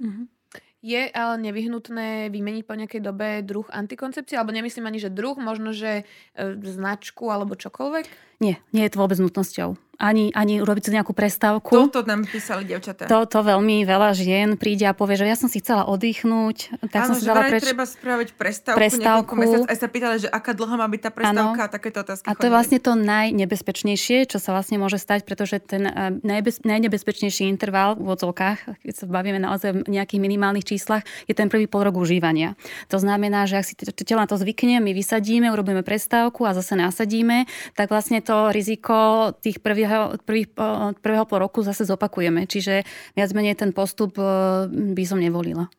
[0.84, 4.36] Je ale nevyhnutné vymeniť po nejakej dobe druh antikoncepcie?
[4.36, 6.04] Alebo nemyslím ani, že druh, možno, že
[6.36, 8.06] e, značku alebo čokoľvek?
[8.44, 11.88] Nie, nie je to vôbec nutnosťou ani, ani urobiť si nejakú prestávku.
[11.88, 13.08] Toto nám písali devčatá.
[13.08, 16.84] To, to veľmi veľa žien príde a povie, že ja som si chcela oddychnúť.
[16.92, 17.64] Tak Áno, som si dala preč...
[17.64, 19.32] treba spraviť prestávku, prestávku.
[19.40, 19.64] mesiac.
[19.72, 21.64] Aj sa pýtali, že aká dlho má byť tá prestávka ano.
[21.64, 22.28] a takéto otázky.
[22.28, 26.68] A to je vlastne to najnebezpečnejšie, čo sa vlastne môže stať, pretože ten eh, najbez,
[26.68, 31.72] najnebezpečnejší interval v odzovkách, keď sa bavíme naozaj v nejakých minimálnych číslach, je ten prvý
[31.72, 32.60] pol rok užívania.
[32.92, 36.76] To znamená, že ak si telo na to zvykne, my vysadíme, urobíme prestávku a zase
[36.76, 42.50] nasadíme, tak vlastne to riziko tých prvých prvého, prvých, od prvého pol roku zase zopakujeme.
[42.50, 42.82] Čiže
[43.14, 44.26] viac menej ten postup e,
[44.70, 45.70] by som nevolila.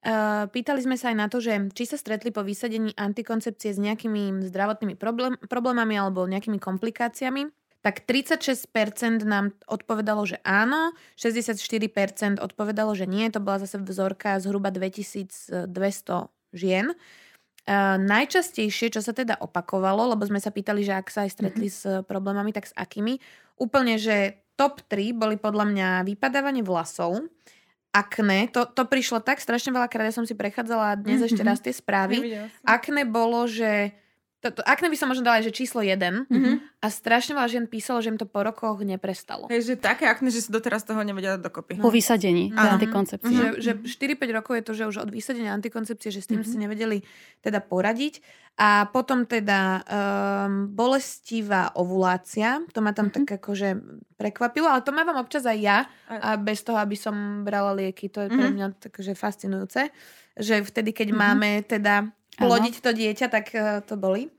[0.00, 0.10] E,
[0.48, 4.48] pýtali sme sa aj na to, že či sa stretli po vysadení antikoncepcie s nejakými
[4.48, 7.52] zdravotnými problém, problémami alebo nejakými komplikáciami.
[7.84, 13.28] Tak 36% nám odpovedalo, že áno, 64% odpovedalo, že nie.
[13.28, 15.68] To bola zase vzorka zhruba 2200
[16.56, 16.96] žien.
[17.64, 21.72] Uh, najčastejšie, čo sa teda opakovalo, lebo sme sa pýtali, že ak sa aj stretli
[21.72, 22.04] mm-hmm.
[22.04, 23.16] s problémami, tak s akými,
[23.56, 27.24] úplne, že top 3 boli podľa mňa vypadávanie vlasov,
[27.94, 31.28] akné, to, to prišlo tak strašne veľa krát, ja som si prechádzala dnes mm-hmm.
[31.32, 32.36] ešte raz tie správy.
[32.66, 33.96] Akné bolo, že
[34.44, 35.96] to, to, akné by som možno dala, že číslo 1
[36.28, 36.84] mm-hmm.
[36.84, 39.48] a strašne veľa žien písalo, že im to po rokoch neprestalo.
[39.48, 41.80] Hej, že také akné, že sa doteraz toho nevedia dať dokopy.
[41.80, 42.60] Po vysadení no.
[42.60, 43.56] antikoncepcie.
[43.56, 43.64] Mm-hmm.
[43.64, 46.52] Že, že 4-5 rokov je to, že už od vysadenia antikoncepcie, že s tým mm-hmm.
[46.52, 46.98] si nevedeli
[47.40, 48.20] teda poradiť.
[48.54, 53.24] A potom teda um, bolestivá ovulácia, to ma tam mm-hmm.
[53.24, 53.68] tak akože
[54.20, 58.22] prekvapilo, ale to mávam občas aj ja a bez toho, aby som brala lieky, to
[58.22, 58.38] je mm-hmm.
[58.38, 58.54] pre mhm.
[58.54, 59.90] mňa takže fascinujúce,
[60.36, 61.24] že vtedy, keď mm-hmm.
[61.24, 64.30] máme teda plodiť to dieťa, tak uh, to boli.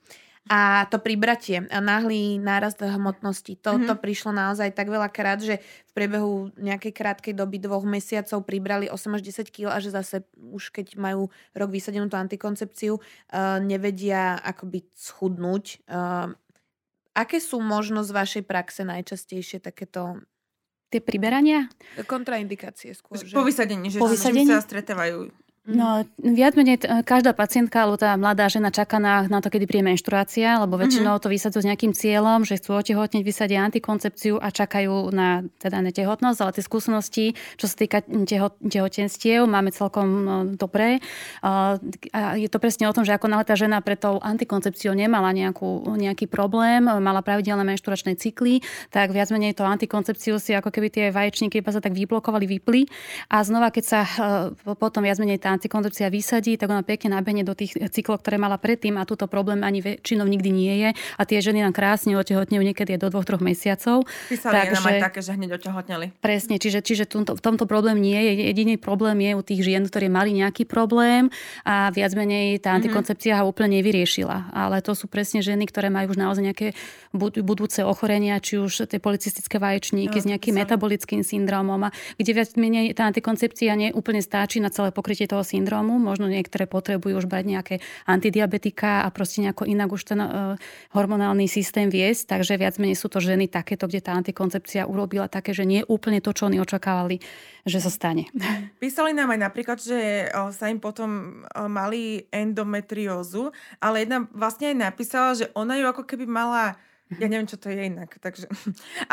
[0.45, 3.89] A to pribratie, a náhlý nárast hmotnosti, to, mm-hmm.
[3.89, 5.57] to prišlo naozaj tak veľa krát, že
[5.89, 10.21] v priebehu nejakej krátkej doby, dvoch mesiacov pribrali 8 až 10 kg a že zase
[10.37, 15.81] už keď majú rok vysadenú tú antikoncepciu, uh, nevedia akoby schudnúť.
[15.89, 16.37] Uh,
[17.17, 20.21] aké sú možno z vašej praxe najčastejšie takéto
[20.85, 21.65] Tie priberania?
[22.05, 23.17] Kontraindikácie skôr.
[23.17, 23.33] Že...
[23.33, 24.45] Po vysadení, že po vysadení?
[24.45, 25.33] sa stretávajú
[25.65, 29.81] No, viac menej každá pacientka alebo tá mladá žena čaká na, na to, kedy príde
[29.81, 31.25] menštruácia, lebo väčšinou mm-hmm.
[31.25, 35.89] to vysadzujú s nejakým cieľom, že chcú otehotneť, vysadia antikoncepciu a čakajú na, teda na
[35.89, 37.25] tehotnosť, ale tie skúsenosti,
[37.57, 41.01] čo sa týka teho, tehotenstiev, máme celkom no, dobré.
[41.41, 41.81] A
[42.37, 45.97] je to presne o tom, že ako náhle tá žena pre tou antikoncepciou nemala nejakú,
[45.97, 48.61] nejaký problém, mala pravidelné menšturačné cykly,
[48.93, 52.85] tak viac menej to antikoncepciu si ako keby tie vaječníky iba sa tak vyblokovali, vypli
[53.33, 54.13] a znova, keď sa e,
[54.77, 58.59] potom viac menej tá antikoncepcia vysadí, tak ona pekne nabehne do tých cyklov, ktoré mala
[58.59, 60.89] predtým a túto problém ani väčšinou nikdy nie je.
[61.17, 64.03] A tie ženy nám krásne otehotnejú niekedy do dvoch, troch mesiacov.
[64.27, 66.05] Písali Takže, nám aj také, že hneď otehotneli.
[66.19, 68.51] Presne, čiže, čiže tomto, v tomto problém nie je.
[68.51, 71.31] Jediný problém je u tých žien, ktorí mali nejaký problém
[71.63, 72.83] a viac menej tá mhm.
[72.83, 73.47] antikoncepcia mm-hmm.
[73.47, 74.51] ho úplne nevyriešila.
[74.51, 76.67] Ale to sú presne ženy, ktoré majú už naozaj nejaké
[77.15, 81.89] budúce ochorenia, či už tie policistické vaječníky no, s nejakým metabolickým syndromom, a
[82.19, 86.01] kde viac menej tá antikoncepcia neúplne stačí na celé pokrytie toho syndromu.
[86.01, 87.75] Možno niektoré potrebujú už brať nejaké
[88.09, 90.57] antidiabetika a proste nejako inak už ten uh,
[90.97, 92.33] hormonálny systém viesť.
[92.33, 96.17] Takže viac menej sú to ženy takéto, kde tá antikoncepcia urobila také, že nie úplne
[96.19, 97.21] to, čo oni očakávali,
[97.61, 98.25] že sa stane.
[98.81, 105.29] Písali nám aj napríklad, že sa im potom mali endometriózu, ale jedna vlastne aj napísala,
[105.37, 106.73] že ona ju ako keby mala
[107.05, 108.49] ja neviem, čo to je inak, takže...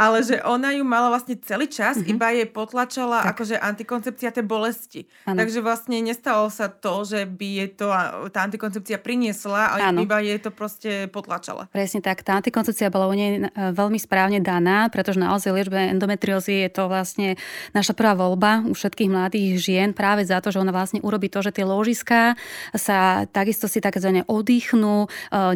[0.01, 2.13] Ale že ona ju mala vlastne celý čas, mm-hmm.
[2.17, 3.37] iba jej potlačala tak.
[3.37, 5.05] akože antikoncepcia tej bolesti.
[5.29, 5.45] Ano.
[5.45, 7.89] Takže vlastne nestalo sa to, že by je to
[8.33, 10.01] tá antikoncepcia priniesla, ale ano.
[10.09, 11.69] iba jej to proste potlačala.
[11.69, 12.25] Presne tak.
[12.25, 16.89] Tá antikoncepcia bola u nej e, veľmi správne daná, pretože naozaj liečbe endometriózy je to
[16.89, 17.37] vlastne
[17.77, 21.45] naša prvá voľba u všetkých mladých žien práve za to, že ona vlastne urobí to,
[21.45, 22.41] že tie ložiská
[22.73, 25.09] sa takisto si takzvané oddychnú, e,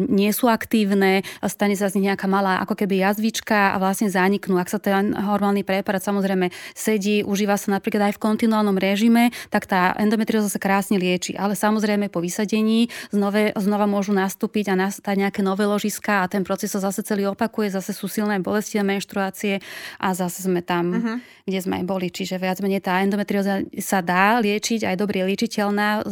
[0.05, 4.11] nie sú aktívne, stane sa z nich nejaká taká malá ako keby jazvička a vlastne
[4.11, 4.59] zaniknú.
[4.59, 9.63] Ak sa ten hormálny preparát samozrejme sedí, užíva sa napríklad aj v kontinuálnom režime, tak
[9.63, 11.39] tá endometrióza sa krásne lieči.
[11.39, 16.43] Ale samozrejme po vysadení znova, znova môžu nastúpiť a nastať nejaké nové ložiska a ten
[16.43, 19.63] proces sa zase celý opakuje, zase sú silné bolesti a menštruácie
[20.03, 21.17] a zase sme tam, uh-huh.
[21.47, 22.11] kde sme aj boli.
[22.11, 26.03] Čiže viac menej tá endometrióza sa dá liečiť, aj dobre liečiteľná,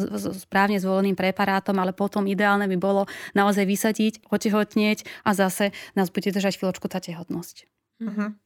[0.48, 3.04] správne zvoleným preparátom, ale potom ideálne by bolo
[3.36, 5.74] naozaj vysadiť, otehotnieť a zase
[6.06, 7.66] nás bude držať chvíľočku tá tehotnosť.
[8.06, 8.38] Uh-huh.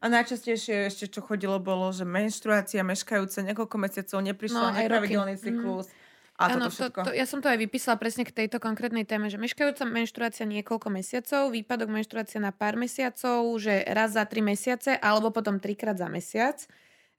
[0.00, 5.40] A najčastejšie ešte, čo chodilo, bolo, že menštruácia meškajúce niekoľko mesiacov, neprišla no, nepravidelný mhm.
[5.40, 5.86] cyklus.
[5.86, 5.98] Mm.
[6.40, 9.36] A Áno, to, to, ja som to aj vypísala presne k tejto konkrétnej téme, že
[9.36, 15.28] meškajúca menštruácia niekoľko mesiacov, výpadok menštruácie na pár mesiacov, že raz za tri mesiace, alebo
[15.36, 16.56] potom trikrát za mesiac.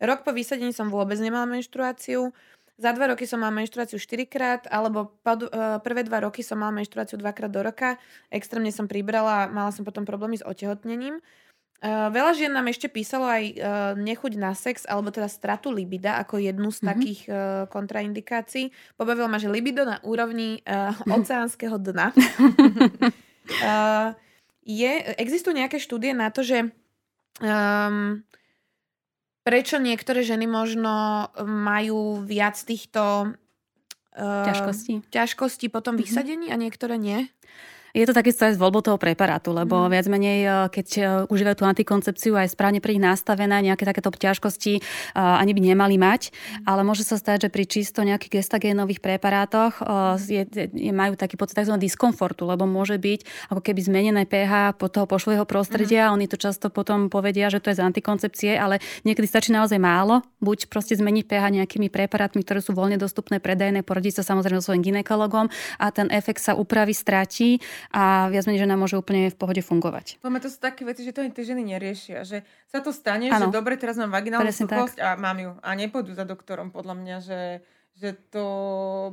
[0.02, 2.34] Rok po vysadení som vôbec nemala menštruáciu.
[2.82, 7.22] Za dva roky som mala menštruáciu štyrikrát, alebo uh, prvé dva roky som mala menštruáciu
[7.22, 8.02] dvakrát do roka.
[8.34, 11.22] Extrémne som pribrala, mala som potom problémy s otehotnením.
[11.82, 13.54] Uh, veľa žien nám ešte písalo aj uh,
[14.02, 16.90] nechuť na sex, alebo teda stratu libida ako jednu z mm-hmm.
[16.90, 18.74] takých uh, kontraindikácií.
[18.98, 22.18] Pobavilo ma, že libido na úrovni uh, oceánskeho dna.
[23.62, 24.10] uh,
[24.82, 24.92] je,
[25.22, 26.74] existujú nejaké štúdie na to, že
[27.46, 28.26] um,
[29.42, 33.34] prečo niektoré ženy možno majú viac týchto
[34.16, 34.94] uh, ťažkostí.
[35.10, 36.06] ťažkostí potom mm-hmm.
[36.06, 37.30] vysadení a niektoré nie?
[37.92, 39.90] Je to takisto aj s voľbou toho preparátu, lebo mm.
[39.92, 44.12] viac menej, e, keď e, užívajú tú antikoncepciu aj správne pre nich nastavené, nejaké takéto
[44.12, 44.82] ťažkosti e,
[45.16, 46.68] ani by nemali mať, mm.
[46.68, 49.84] ale môže sa stať, že pri čisto nejakých gestagénových preparátoch
[50.24, 51.76] je, je, majú taký pocit tzv.
[51.76, 56.10] diskomfortu, lebo môže byť ako keby zmenené pH po toho pošlého prostredia.
[56.10, 56.16] Mm.
[56.16, 60.24] Oni to často potom povedia, že to je z antikoncepcie, ale niekedy stačí naozaj málo.
[60.40, 64.72] Buď proste zmeniť pH nejakými preparátmi, ktoré sú voľne dostupné, predajné, poradiť sa samozrejme so
[64.72, 65.52] svojím ginekologom
[65.82, 70.22] a ten efekt sa upraví, stratí a viac menej žena môže úplne v pohode fungovať.
[70.22, 72.22] Máme to sú také veci, že to tie ženy neriešia.
[72.22, 73.50] Že sa to stane, ano.
[73.50, 75.52] že dobre, teraz mám vaginálnu suchosť a mám ju.
[75.66, 77.40] A nepôjdu za doktorom, podľa mňa, že
[78.02, 78.46] že to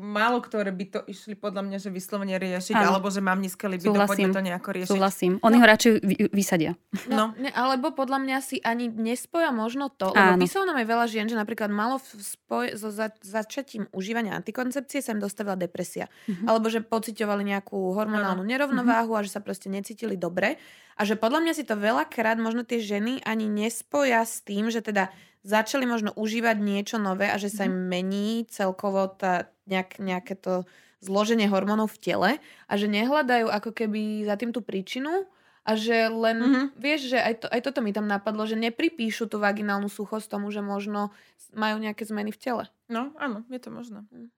[0.00, 2.96] málo ktoré by to išli podľa mňa, že vyslovene riešiť, ano.
[2.96, 4.08] alebo že mám nízke libido, Súhlasím.
[4.08, 4.92] poďme to nejako riešiť.
[4.96, 5.32] Súhlasím.
[5.44, 5.60] Oni no.
[5.60, 5.92] ho radšej
[6.32, 6.72] vysadia.
[7.04, 7.24] No, no.
[7.36, 11.28] Ne, alebo podľa mňa si ani nespoja možno to, lebo písalo nám aj veľa žien,
[11.28, 16.08] že napríklad malo spoj so za, začatím užívania antikoncepcie sa im dostavila depresia.
[16.24, 16.56] Uh-huh.
[16.56, 18.48] Alebo že pocitovali nejakú hormonálnu ano.
[18.48, 19.20] nerovnováhu uh-huh.
[19.20, 20.56] a že sa proste necítili dobre.
[20.98, 24.82] A že podľa mňa si to veľakrát možno tie ženy ani nespoja s tým, že
[24.82, 25.12] teda
[25.46, 27.86] začali možno užívať niečo nové a že sa im mhm.
[27.88, 30.64] mení celkovo tá, nejak, nejaké to
[30.98, 32.30] zloženie hormónov v tele
[32.66, 35.30] a že nehľadajú ako keby za tým tú príčinu
[35.68, 36.66] a že len, mm-hmm.
[36.80, 40.48] vieš, že aj, to, aj toto mi tam napadlo, že nepripíšu tú vaginálnu suchosť tomu,
[40.48, 41.12] že možno
[41.52, 42.64] majú nejaké zmeny v tele.
[42.88, 44.00] No, áno, je to možné.
[44.08, 44.32] Mm.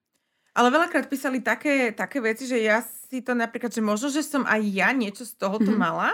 [0.51, 4.43] Ale veľakrát písali také, také veci, že ja si to napríklad, že možno, že som
[4.43, 5.79] aj ja niečo z tohoto mm-hmm.
[5.79, 6.11] mala,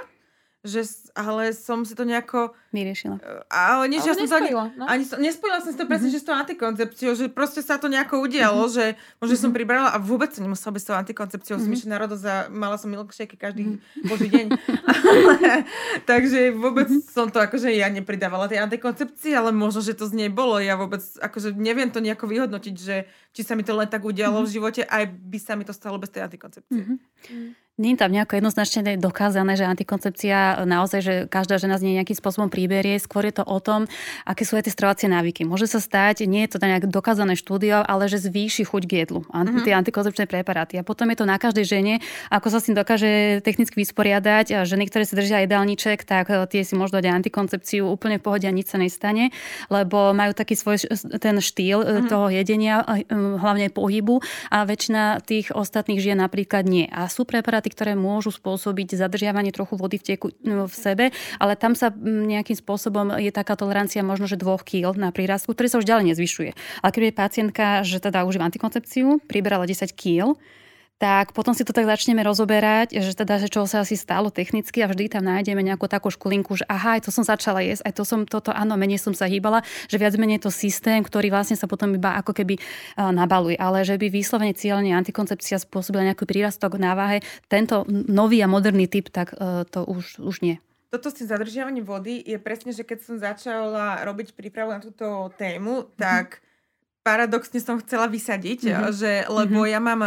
[0.62, 0.86] že,
[1.18, 2.54] ale som si to nejako...
[2.78, 3.18] Vyriešila.
[3.50, 4.86] Ale nie, že ja som to ani, no?
[4.86, 6.22] ani nespojila som si to presne, mm-hmm.
[6.22, 8.78] že s tou antikoncepciou, že proste sa to nejako udialo, mm-hmm.
[8.78, 8.86] že
[9.18, 9.50] možno mm-hmm.
[9.50, 11.74] som pribrala a vôbec som nemusela byť s tou antikoncepciou, mm-hmm.
[11.74, 14.06] som išla na rodo za, mala som milkshake každý mm-hmm.
[14.06, 14.46] boží deň.
[16.12, 17.10] takže vôbec mm-hmm.
[17.10, 20.62] som to akože ja nepridávala tej antikoncepcii, ale možno, že to z nej bolo.
[20.62, 24.38] Ja vôbec akože neviem to nejako vyhodnotiť, že či sa mi to len tak udialo
[24.38, 24.46] mm-hmm.
[24.46, 26.86] v živote, aj by sa mi to stalo bez tej antikoncepcie.
[26.86, 27.68] Mm-hmm.
[27.78, 32.18] Nie je tam nejako jednoznačne dokázané, že antikoncepcia naozaj, že každá žena z nej nejakým
[32.18, 33.00] spôsobom príberie.
[33.00, 33.88] Skôr je to o tom,
[34.28, 35.48] aké sú aj tie stravovacie návyky.
[35.48, 39.24] Môže sa stať, nie je to nejak dokázané štúdio, ale že zvýši chuť k jedlu.
[39.24, 39.64] Mm-hmm.
[39.64, 40.76] Tie antikoncepčné preparáty.
[40.76, 44.52] A potom je to na každej žene, ako sa s tým dokáže technicky vysporiadať.
[44.52, 48.24] A ženy, ktoré sa držia jedálniček, tak e, tie si môžu dať antikoncepciu úplne v
[48.28, 49.32] pohode a nič sa nestane,
[49.72, 50.84] lebo majú taký svoj
[51.24, 52.12] ten štýl mm-hmm.
[52.12, 54.20] toho jedenia, e, hlavne pohybu
[54.52, 56.92] a väčšina tých ostatných žien napríklad nie.
[56.92, 61.78] A sú preparáty ktoré môžu spôsobiť zadržiavanie trochu vody v, tieku, v sebe, ale tam
[61.78, 61.94] sa
[62.48, 66.16] nejakým spôsobom je taká tolerancia možno, že dvoch kýl na prírastku, ktorý sa už ďalej
[66.16, 66.52] nezvyšuje.
[66.80, 70.40] Ale keď je pacientka, že teda užíva antikoncepciu, priberala 10 kýl,
[70.98, 74.80] tak potom si to tak začneme rozoberať, že teda, že čo sa asi stalo technicky
[74.82, 77.94] a vždy tam nájdeme nejakú takú škulinku, že aha, aj to som začala jesť, aj
[78.00, 81.60] to som toto, áno, menej som sa hýbala, že viac menej to systém, ktorý vlastne
[81.60, 83.60] sa potom iba ako keby uh, nabaluje.
[83.60, 88.90] Ale že by výslovene cieľne antikoncepcia spôsobila nejaký prírastok na váhe, tento nový a moderný
[88.90, 90.58] typ, tak uh, to už, už nie.
[90.88, 95.28] Toto s tým zadržiavaním vody je presne, že keď som začala robiť prípravu na túto
[95.36, 96.40] tému, tak
[97.04, 98.92] paradoxne som chcela vysadiť, mm-hmm.
[98.96, 99.74] že, lebo mm-hmm.
[99.76, 100.02] ja mám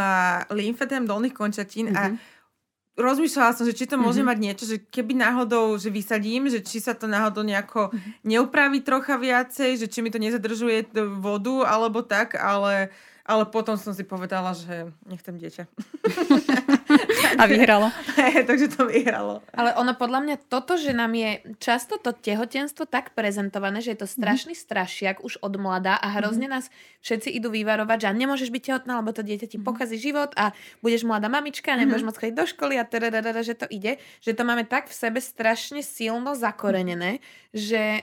[0.52, 2.00] lymfedem dolných končatín mm-hmm.
[2.00, 2.16] a mhm.
[3.00, 4.28] rozmýšľala som, že či to môže mm-hmm.
[4.28, 7.92] mať niečo, že keby náhodou, že vysadím, že či sa to náhodou nejako
[8.24, 12.92] neupraví trocha viacej, že či mi to nezadržuje vodu alebo tak, ale,
[13.30, 15.70] ale potom som si povedala, že nechcem dieťa.
[17.38, 17.94] A vyhralo.
[18.50, 19.38] takže to vyhralo.
[19.54, 24.02] Ale ono podľa mňa toto, že nám je často to tehotenstvo tak prezentované, že je
[24.02, 24.62] to strašný mm.
[24.66, 26.52] strašiak už od mladá a hrozne mm.
[26.58, 26.66] nás
[27.06, 29.64] všetci idú vyvarovať, že nemôžeš byť tehotná, lebo to dieťa ti mm.
[29.64, 30.50] pokazí život a
[30.82, 32.06] budeš mladá mamička, nebudeš mm.
[32.10, 33.14] môcť chodiť do školy a teda,
[33.46, 37.22] že to ide, že to máme tak v sebe strašne silno zakorenené,
[37.54, 38.02] že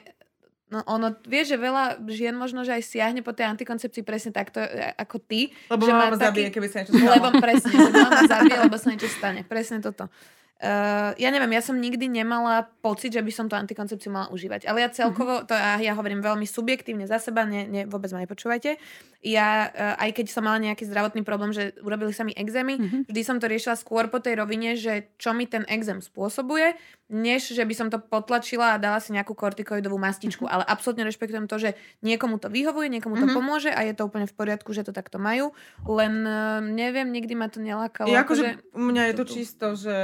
[0.68, 4.60] No ono, vie, že veľa žien možno, že aj siahne po tej antikoncepcii presne takto
[4.60, 5.56] e, ako ty.
[5.72, 6.44] Lebo že mama taký...
[6.44, 7.14] zabije, keby sa niečo stalo.
[7.16, 9.42] Lebo presne, mama zabije, lebo sa niečo stane.
[9.48, 10.12] Presne toto.
[10.58, 14.66] Uh, ja neviem, ja som nikdy nemala pocit, že by som tú antikoncepciu mala užívať.
[14.66, 15.50] Ale ja celkovo, mm-hmm.
[15.50, 18.82] to ja, ja hovorím veľmi subjektívne za seba, ne, ne, vôbec ma nepočúvajte.
[19.22, 23.02] Ja, uh, aj keď som mala nejaký zdravotný problém, že urobili sa mi exémy, mm-hmm.
[23.06, 26.74] vždy som to riešila skôr po tej rovine, že čo mi ten exém spôsobuje,
[27.08, 30.44] než že by som to potlačila a dala si nejakú kortikoidovú mastičku.
[30.44, 30.56] Mm-hmm.
[30.60, 31.70] Ale absolútne rešpektujem to, že
[32.04, 33.38] niekomu to vyhovuje, niekomu to mm-hmm.
[33.40, 35.56] pomôže a je to úplne v poriadku, že to takto majú.
[35.88, 38.12] Len uh, neviem, nikdy ma to nelákalo.
[38.12, 40.00] Ja akože, u mňa je to čisto, že,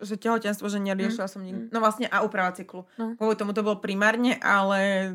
[0.00, 1.36] že tehotenstvo, že neriešila mm-hmm.
[1.36, 1.62] som nikdy.
[1.68, 2.88] No vlastne a úprava cyklu.
[2.96, 3.12] No.
[3.20, 5.12] Kvôli tomu to bolo primárne, ale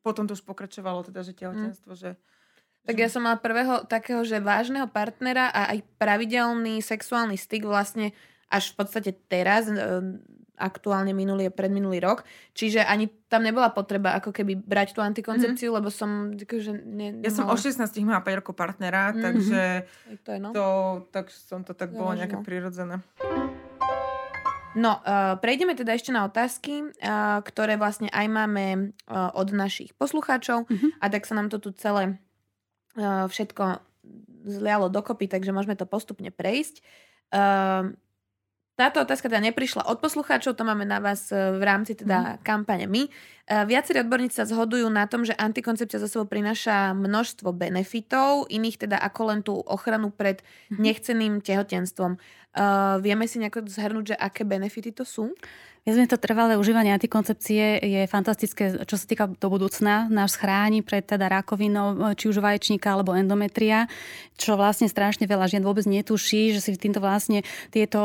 [0.00, 2.00] potom to už pokračovalo teda, že tehotenstvo, mm.
[2.00, 2.10] že
[2.82, 8.10] tak ja som mala prvého takého, že vážneho partnera a aj pravidelný sexuálny styk vlastne
[8.52, 9.80] až v podstate teraz, e,
[10.60, 12.22] aktuálne minulý a predminulý rok.
[12.54, 15.78] Čiže ani tam nebola potreba ako keby brať tú antikoncepciu, mm-hmm.
[15.82, 16.30] lebo som...
[16.36, 17.26] Akože ne, nemala...
[17.26, 19.22] Ja som o 16 mala 5 rokov partnera, mm-hmm.
[19.24, 19.60] takže
[20.22, 20.48] to, je, no.
[20.54, 20.66] to,
[21.10, 23.02] tak som to tak bolo nejaké prirodzené.
[24.72, 29.92] No, uh, prejdeme teda ešte na otázky, uh, ktoré vlastne aj máme uh, od našich
[30.00, 30.96] poslucháčov mm-hmm.
[30.96, 32.16] a tak sa nám to tu celé
[32.96, 33.84] uh, všetko
[34.48, 36.80] zlialo dokopy, takže môžeme to postupne prejsť.
[37.32, 37.92] Uh,
[38.82, 42.38] táto otázka teda neprišla od poslucháčov, to máme na vás e, v rámci teda mm.
[42.42, 43.06] kampane my.
[43.06, 43.10] E,
[43.70, 48.98] viacerí odborníci sa zhodujú na tom, že antikoncepcia za sebou prináša množstvo benefitov, iných teda
[48.98, 50.42] ako len tú ochranu pred
[50.74, 50.82] mm.
[50.82, 52.18] nechceným tehotenstvom.
[52.52, 55.32] Uh, vieme si nejako zhrnúť, že aké benefity to sú?
[55.82, 60.06] Myslím, to trvalé užívanie antikoncepcie je fantastické, čo sa týka do budúcna.
[60.06, 63.90] Náš schráni pred teda rakovinou, či už vaječníka alebo endometria,
[64.38, 67.42] čo vlastne strašne veľa žien vôbec netuší, že si týmto vlastne
[67.74, 67.98] tieto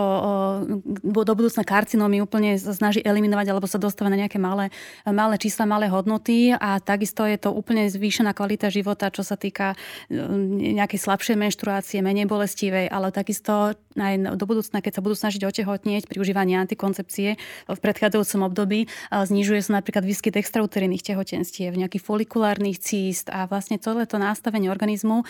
[0.89, 4.73] do budúcna karcinómy úplne snaží eliminovať alebo sa dostáva na nejaké malé,
[5.05, 9.77] malé čísla, malé hodnoty a takisto je to úplne zvýšená kvalita života, čo sa týka
[10.09, 16.09] nejakej slabšej menštruácie, menej bolestivej, ale takisto aj do budúcna, keď sa budú snažiť otehotnieť
[16.09, 17.37] pri užívaní antikoncepcie,
[17.67, 18.79] v predchádzajúcom období
[19.11, 25.27] znižuje sa napríklad výskyt extrauterijných tehotenstiev, nejakých folikulárnych císt a vlastne celé to nastavenie organizmu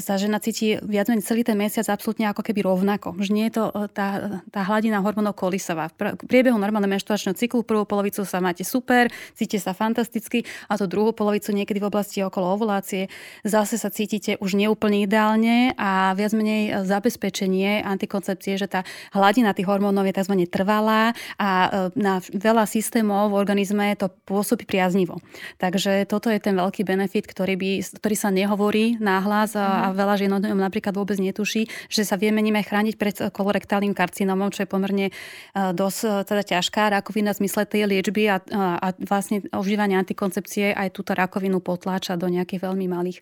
[0.00, 3.16] sa žena cíti viac menej celý ten mesiac absolútne ako keby rovnako.
[3.18, 5.90] Že nie je to e, tá, tá hladina hormónov kolisová.
[5.90, 10.86] V priebehu normálneho menštruačného cyklu prvú polovicu sa máte super, cítite sa fantasticky a to
[10.86, 13.08] druhú polovicu niekedy v oblasti okolo ovulácie
[13.42, 18.80] zase sa cítite už neúplne ideálne a viac menej zabezpečenie antikoncepcie, že tá
[19.12, 20.34] hladina tých hormónov je tzv.
[20.48, 25.20] trvalá a e, na veľa systémov v organizme to pôsobí priaznivo.
[25.60, 27.70] Takže toto je ten veľký benefit, ktorý, by,
[28.00, 29.94] ktorý sa nehovorí náhlas a, a mhm.
[29.96, 34.68] veľa žien napríklad vôbec netuší, že sa vieme nimi chrániť pred kolorektálnym karcinomom, čo je
[34.68, 35.12] pomerne e,
[35.54, 38.40] dosť e, teda ťažká rakovina v zmysle tej liečby a,
[38.80, 43.20] a vlastne užívanie antikoncepcie aj túto rakovinu potláča do nejakých veľmi malých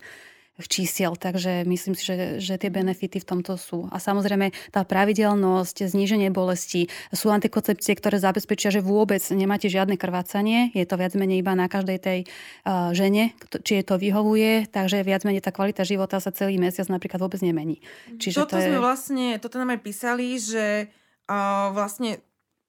[0.63, 3.91] čísiel, takže myslím si, že, že tie benefity v tomto sú.
[3.91, 10.71] A samozrejme tá pravidelnosť, zníženie bolesti, sú antikoncepcie, ktoré zabezpečia, že vôbec nemáte žiadne krvácanie,
[10.71, 12.19] je to viac menej iba na každej tej
[12.63, 13.35] uh, žene,
[13.67, 17.43] či je to vyhovuje, takže viac menej tá kvalita života sa celý mesiac napríklad vôbec
[17.43, 17.83] nemení.
[18.15, 18.71] Čiže toto to je...
[18.71, 20.87] sme vlastne, toto nám aj písali, že
[21.27, 22.23] uh, vlastne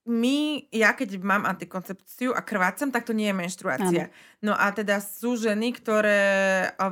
[0.07, 4.07] my, ja keď mám antikoncepciu a krvácam, tak to nie je menštruácia.
[4.07, 4.15] Ano.
[4.39, 6.23] No a teda sú ženy, ktoré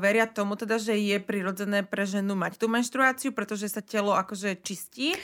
[0.03, 4.59] veria tomu teda, že je prirodzené pre ženu mať tú menštruáciu, pretože sa telo akože
[4.67, 5.15] čistí.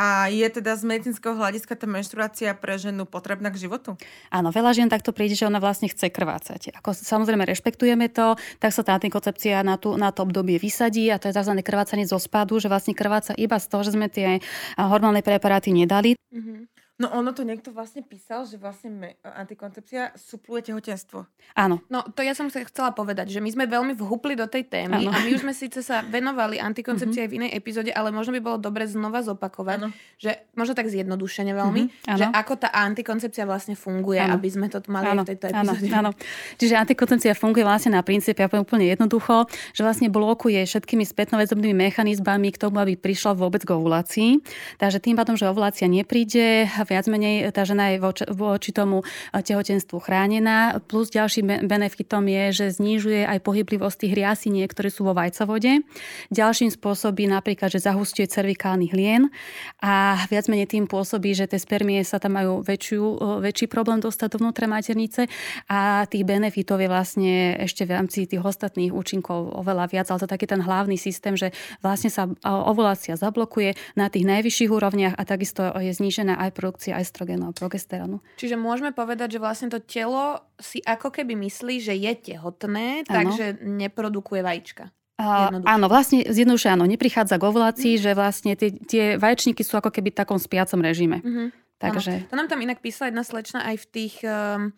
[0.00, 4.00] A je teda z medicínskeho hľadiska tá menštruácia pre ženu potrebná k životu?
[4.32, 6.72] Áno, veľa žien takto príde, že ona vlastne chce krvácať.
[6.80, 11.20] Ako samozrejme rešpektujeme to, tak sa tá antikoncepcia na, tú, na to obdobie vysadí a
[11.20, 11.52] to je tzv.
[11.60, 14.40] krvácanie zo spadu, že vlastne krváca iba z toho, že sme tie
[14.80, 16.16] hormálne preparáty nedali.
[16.32, 16.79] Mm-hmm.
[17.00, 21.24] No ono to niekto vlastne písal, že vlastne me, antikoncepcia supluje tehotenstvo.
[21.56, 21.80] Áno.
[21.88, 25.08] No to ja som sa chcela povedať, že my sme veľmi vhupli do tej témy
[25.08, 25.16] ano.
[25.16, 27.24] a my už sme síce sa venovali antikoncepcii mm-hmm.
[27.24, 29.88] aj v inej epizóde, ale možno by bolo dobre znova zopakovať, ano.
[30.20, 32.18] že možno tak zjednodušene veľmi, mm-hmm.
[32.20, 34.36] že ako tá antikoncepcia vlastne funguje, ano.
[34.36, 35.24] aby sme to mali ano.
[35.24, 35.88] v tejto epizóde.
[35.96, 36.12] Áno,
[36.60, 41.88] Čiže antikoncepcia funguje vlastne na princípe, ja poviem úplne jednoducho, že vlastne blokuje všetkými spätnoväzobnými
[41.88, 44.30] mechanizmami k tomu, aby prišla vôbec k ovulácii.
[44.76, 48.02] Takže tým pádom, že ovulácia nepríde, viac menej tá žena je
[48.34, 50.82] voči, tomu tehotenstvu chránená.
[50.90, 55.86] Plus ďalším benefitom je, že znižuje aj pohyblivosť tých riasiniek, ktoré sú vo vajcovode.
[56.34, 59.30] Ďalším spôsobí napríklad, že zahustuje cervikálny hlien
[59.78, 64.34] a viac menej tým pôsobí, že tie spermie sa tam majú väčšiu, väčší problém dostať
[64.34, 65.30] dovnútra maternice
[65.70, 70.28] a tých benefitov je vlastne ešte v rámci tých ostatných účinkov oveľa viac, ale to
[70.28, 75.68] taký ten hlavný systém, že vlastne sa ovulácia zablokuje na tých najvyšších úrovniach a takisto
[75.76, 76.50] je znížená aj
[76.80, 78.24] produkcia estrogénu a progesterónu.
[78.40, 83.12] Čiže môžeme povedať, že vlastne to telo si ako keby myslí, že je tehotné, ano.
[83.12, 84.88] takže neprodukuje vajíčka.
[85.20, 88.00] Uh, áno, vlastne zjednoduše áno, neprichádza k ovulácii, mm.
[88.00, 91.20] že vlastne tie, tie vaječníky sú ako keby v takom spiacom režime.
[91.20, 91.48] Mm-hmm.
[91.76, 92.32] Takže...
[92.32, 94.72] To nám tam inak písala jedna slečna aj v tých, um,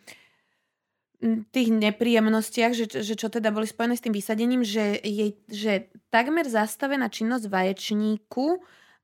[1.54, 6.42] tých nepríjemnostiach, že, že čo teda boli spojené s tým vysadením, že je že takmer
[6.50, 8.58] zastavená činnosť vaječníku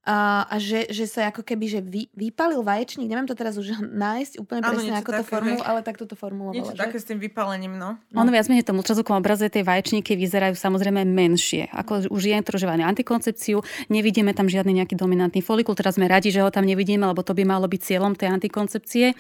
[0.09, 3.77] a, a že, že sa ako keby že vy, vypalil vaječník, neviem to teraz už
[4.09, 6.57] nájsť úplne ano, presne, ako to formulu, ale takto to formulovala.
[6.57, 6.81] Niečo že?
[6.81, 8.01] také s tým vypálením, no.
[8.09, 8.17] no.
[8.25, 11.69] Ono viac menej tom ultrazvukovom obraze tie vaječníky vyzerajú samozrejme menšie.
[11.77, 13.61] Ako už je ktoré antikoncepciu,
[13.93, 17.37] nevidíme tam žiadny nejaký dominantný folikul, teraz sme radi, že ho tam nevidíme, lebo to
[17.37, 19.13] by malo byť cieľom tej antikoncepcie.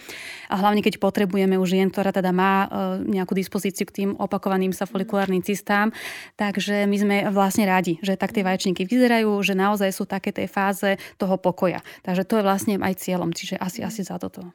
[0.49, 2.68] A hlavne, keď potrebujeme už žien, ktorá teda má uh,
[3.05, 5.93] nejakú dispozíciu k tým opakovaným sa folikulárnym cystám.
[6.41, 10.49] Takže my sme vlastne radi, že tak tie vaječníky vyzerajú, že naozaj sú také tej
[10.49, 11.83] fáze fáze toho pokoja.
[12.07, 14.47] Takže to je vlastne aj cieľom, čiže asi, asi za toto.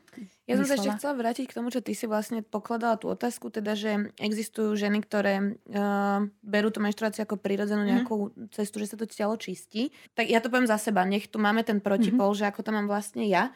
[0.47, 3.51] Ja som sa ešte chcela vrátiť k tomu, čo ty si vlastne pokladala tú otázku,
[3.51, 7.89] teda, že existujú ženy, ktoré uh, berú tú menštruáciu ako prirodzenú mhm.
[7.91, 8.51] nejakú mm.
[8.55, 9.91] cestu, že sa to telo čistí.
[10.15, 12.43] Tak ja to poviem za seba, nech tu máme ten protipol, mm-hmm.
[12.43, 13.51] že ako to mám vlastne ja.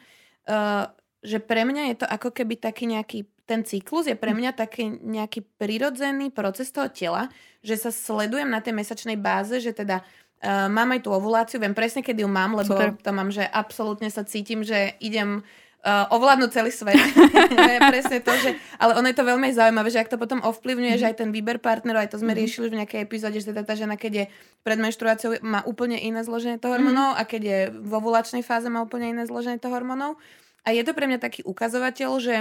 [0.48, 0.88] Uh,
[1.18, 4.92] že pre mňa je to ako keby taký nejaký ten cyklus je pre mňa taký
[4.92, 7.32] nejaký prirodzený proces toho tela,
[7.64, 10.04] že sa sledujem na tej mesačnej báze, že teda
[10.38, 12.94] Uh, mám aj tú ovuláciu, viem presne, kedy ju mám, lebo Super.
[12.94, 15.42] to mám, že absolútne sa cítim, že idem
[15.82, 16.94] uh, ovládnuť celý svet.
[17.92, 21.02] presne to, že, ale ono je to veľmi zaujímavé, že ak to potom ovplyvňuje, mm-hmm.
[21.02, 22.38] že aj ten výber partnerov, aj to sme mm-hmm.
[22.38, 24.24] riešili v nejakej epizóde, že teda tá žena, keď je
[24.62, 27.22] pred menštruáciou, má úplne iné zloženie toho hormónov mm-hmm.
[27.26, 30.18] a keď je v ovulačnej fáze, má úplne iné zloženie toho hormónov.
[30.66, 32.34] A je to pre mňa taký ukazovateľ, že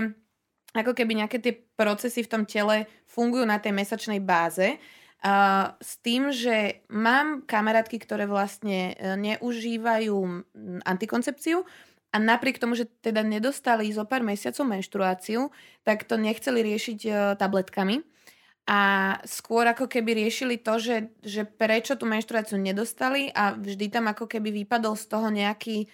[0.76, 4.78] ako keby nejaké tie procesy v tom tele fungujú na tej mesačnej báze
[5.18, 10.14] Uh, s tým, že mám kamarátky, ktoré vlastne e, neužívajú
[10.86, 11.66] antikoncepciu
[12.14, 15.50] a napriek tomu, že teda nedostali zo pár mesiacov menštruáciu,
[15.82, 18.06] tak to nechceli riešiť uh, tabletkami.
[18.68, 18.80] A
[19.24, 24.28] skôr ako keby riešili to, že, že prečo tú menštruáciu nedostali a vždy tam ako
[24.28, 25.88] keby vypadol z toho nejaký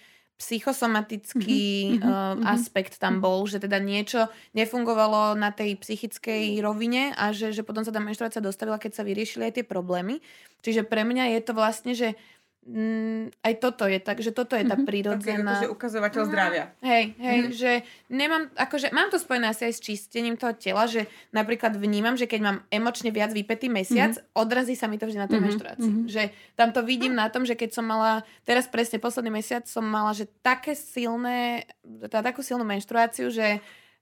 [0.43, 2.51] psychosomatický mm-hmm, uh, mm-hmm.
[2.51, 7.87] aspekt tam bol, že teda niečo nefungovalo na tej psychickej rovine a že, že potom
[7.87, 10.19] sa tá menštruácia dostavila, keď sa vyriešili aj tie problémy.
[10.59, 12.19] Čiže pre mňa je to vlastne, že
[12.63, 14.87] Mm, aj toto je tak, že toto je tá mhm.
[14.87, 15.59] prírodzená...
[15.59, 16.65] Taký akože ukazovateľ zdravia.
[16.79, 17.55] Hej, hej, mm-hmm.
[17.59, 17.71] že
[18.07, 22.23] nemám, akože mám to spojené asi aj s čistením toho tela, že napríklad vnímam, že
[22.23, 24.39] keď mám emočne viac vypetý mesiac, mm-hmm.
[24.39, 25.47] odrazí sa mi to vždy na tej mm-hmm.
[25.51, 25.91] menštruácii.
[25.91, 26.07] Mm-hmm.
[26.07, 26.23] Že
[26.55, 27.27] tam to vidím mm-hmm.
[27.27, 31.67] na tom, že keď som mala, teraz presne posledný mesiac som mala, že také silné,
[32.07, 33.59] tá, takú silnú menštruáciu, že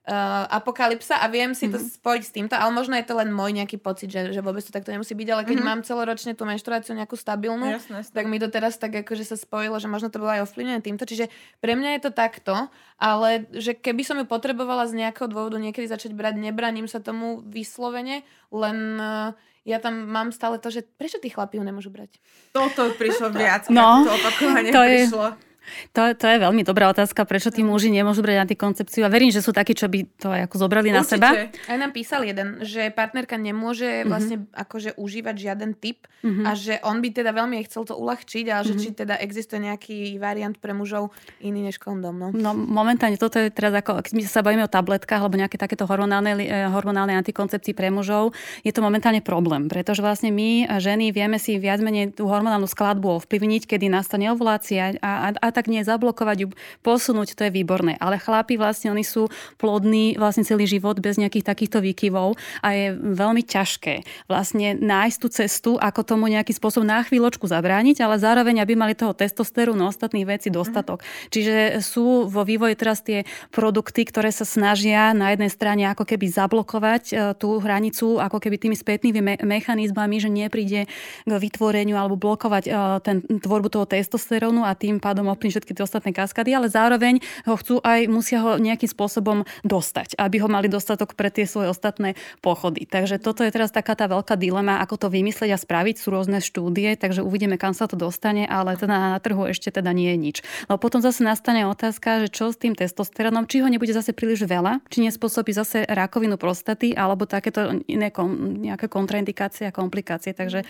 [0.08, 1.78] uh, apokalypsa a viem si mm-hmm.
[1.78, 1.92] to mhm.
[2.02, 4.74] spojiť s týmto, ale možno je to len môj nejaký pocit, že, že vôbec to
[4.74, 5.78] takto nemusí byť, ale keď mm-hmm.
[5.82, 8.14] mám celoročne tú menštruáciu nejakú stabilnú, jasne, jasne.
[8.14, 11.06] tak mi to teraz tak akože sa spojilo, že možno to bolo aj ovplyvnené týmto,
[11.06, 11.30] čiže
[11.62, 12.56] pre mňa je to takto,
[12.98, 17.46] ale že keby som ju potrebovala z nejakého dôvodu niekedy začať brať, nebraním sa tomu
[17.46, 22.18] vyslovene, len uh, ja tam mám stále to, že prečo tí chlapí ju nemôžu brať?
[22.50, 24.30] Toto prišlo viac, no, to to
[24.74, 25.51] prišlo.
[25.94, 29.06] To, to je veľmi dobrá otázka, prečo tí muži nemôžu brať antikoncepciu.
[29.06, 31.00] A verím, že sú takí, čo by to aj ako zobrali Určite.
[31.00, 31.30] na seba.
[31.70, 34.10] Aj nám písal jeden, že partnerka nemôže mm-hmm.
[34.10, 36.46] vlastne akože užívať žiaden typ mm-hmm.
[36.46, 38.70] a že on by teda veľmi chcel to uľahčiť, ale mm-hmm.
[38.70, 38.82] že mhm.
[38.82, 42.18] či teda existuje nejaký variant pre mužov iný než kondom.
[42.18, 45.62] No, no momentálne toto je teraz ako, keď my sa bavíme o tabletkách alebo nejaké
[45.62, 48.34] takéto hormonálne, eh, hormonálne antikoncepcii pre mužov,
[48.66, 53.22] je to momentálne problém, pretože vlastne my ženy vieme si viac menej tú hormonálnu skladbu
[53.22, 56.48] ovplyvniť, kedy nastane ovulácia a, a, a tak nie zablokovať ju,
[56.82, 57.98] posunúť, to je výborné.
[58.00, 62.86] Ale chlapi vlastne, oni sú plodní vlastne celý život bez nejakých takýchto výkyvov a je
[62.96, 68.64] veľmi ťažké vlastne nájsť tú cestu, ako tomu nejaký spôsob na chvíľočku zabrániť, ale zároveň,
[68.64, 71.02] aby mali toho testosterónu ostatných vecí dostatok.
[71.02, 71.08] Mm.
[71.30, 76.32] Čiže sú vo vývoji teraz tie produkty, ktoré sa snažia na jednej strane ako keby
[76.32, 80.82] zablokovať e, tú hranicu, ako keby tými spätnými me- mechanizmami, že nepríde
[81.26, 82.72] k vytvoreniu alebo blokovať e,
[83.04, 87.18] ten tvorbu toho testosterónu a tým pádom neúplne všetky tie ostatné kaskady, ale zároveň
[87.50, 91.74] ho chcú aj, musia ho nejakým spôsobom dostať, aby ho mali dostatok pre tie svoje
[91.74, 92.14] ostatné
[92.46, 92.86] pochody.
[92.86, 95.98] Takže toto je teraz taká tá veľká dilema, ako to vymyslieť a spraviť.
[95.98, 99.90] Sú rôzne štúdie, takže uvidíme, kam sa to dostane, ale teda na trhu ešte teda
[99.98, 100.38] nie je nič.
[100.70, 104.46] No potom zase nastane otázka, že čo s tým testosterónom, či ho nebude zase príliš
[104.46, 110.38] veľa, či nespôsobí zase rakovinu prostaty alebo takéto iné kom, nejaké kontraindikácie a komplikácie.
[110.38, 110.62] Takže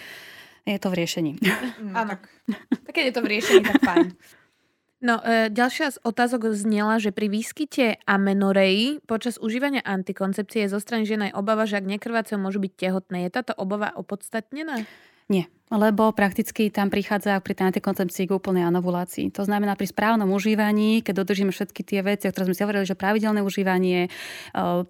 [0.65, 1.31] je to v riešení.
[1.81, 2.13] Mm, Áno.
[2.85, 4.07] Tak keď je to v riešení, tak fajn.
[5.01, 11.09] No, e, ďalšia z otázok znela, že pri výskyte amenorei počas užívania antikoncepcie zo strany
[11.09, 13.25] žien aj obava, že ak nekrvácajú, môžu byť tehotné.
[13.25, 14.85] Je táto obava opodstatnená?
[15.31, 19.31] Nie, lebo prakticky tam prichádza pri tej antikoncepcii k úplnej anovulácii.
[19.31, 22.99] To znamená pri správnom užívaní, keď dodržíme všetky tie veci, ktoré sme si hovorili, že
[22.99, 24.09] pravidelné užívanie, e,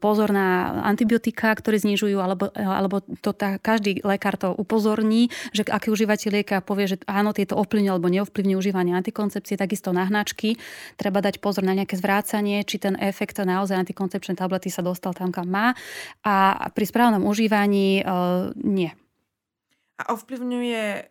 [0.02, 5.70] pozor na antibiotika, ktoré znižujú, alebo, e, alebo to tá, každý lekár to upozorní, že
[5.70, 10.58] aký užívate lieka povie, že áno, tieto ovplyvňujú alebo neovplyvňujú užívanie antikoncepcie, takisto na hnačky.
[10.98, 15.30] Treba dať pozor na nejaké zvrácanie, či ten efekt naozaj antikoncepčnej tablety sa dostal tam,
[15.30, 15.78] kam má.
[16.26, 18.50] A pri správnom užívaní uh,
[20.02, 21.11] nie a ovplyvňuje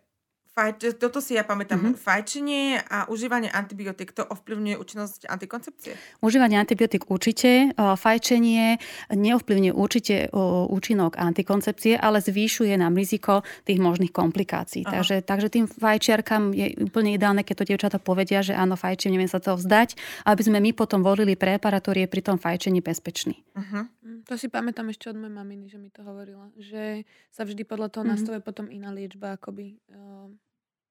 [0.51, 1.99] fajč, toto si ja pamätám, mm-hmm.
[1.99, 5.93] fajčenie a užívanie antibiotík, to ovplyvňuje účinnosť antikoncepcie?
[6.19, 8.77] Užívanie antibiotík určite, fajčenie
[9.15, 10.27] neovplyvňuje určite
[10.67, 14.83] účinok antikoncepcie, ale zvýšuje nám riziko tých možných komplikácií.
[14.83, 19.31] Takže, takže tým fajčiarkám je úplne ideálne, keď to dievčata povedia, že áno, fajčím, neviem
[19.31, 19.95] sa toho vzdať,
[20.27, 23.39] aby sme my potom volili preparat, ktorý je pri tom fajčení bezpečný.
[23.55, 23.87] Uh-huh.
[24.29, 26.53] To si pamätám ešte od mojej maminy, že mi to hovorila.
[26.53, 28.21] Že sa vždy podľa toho mm-hmm.
[28.21, 29.81] nastavuje potom iná liečba, akoby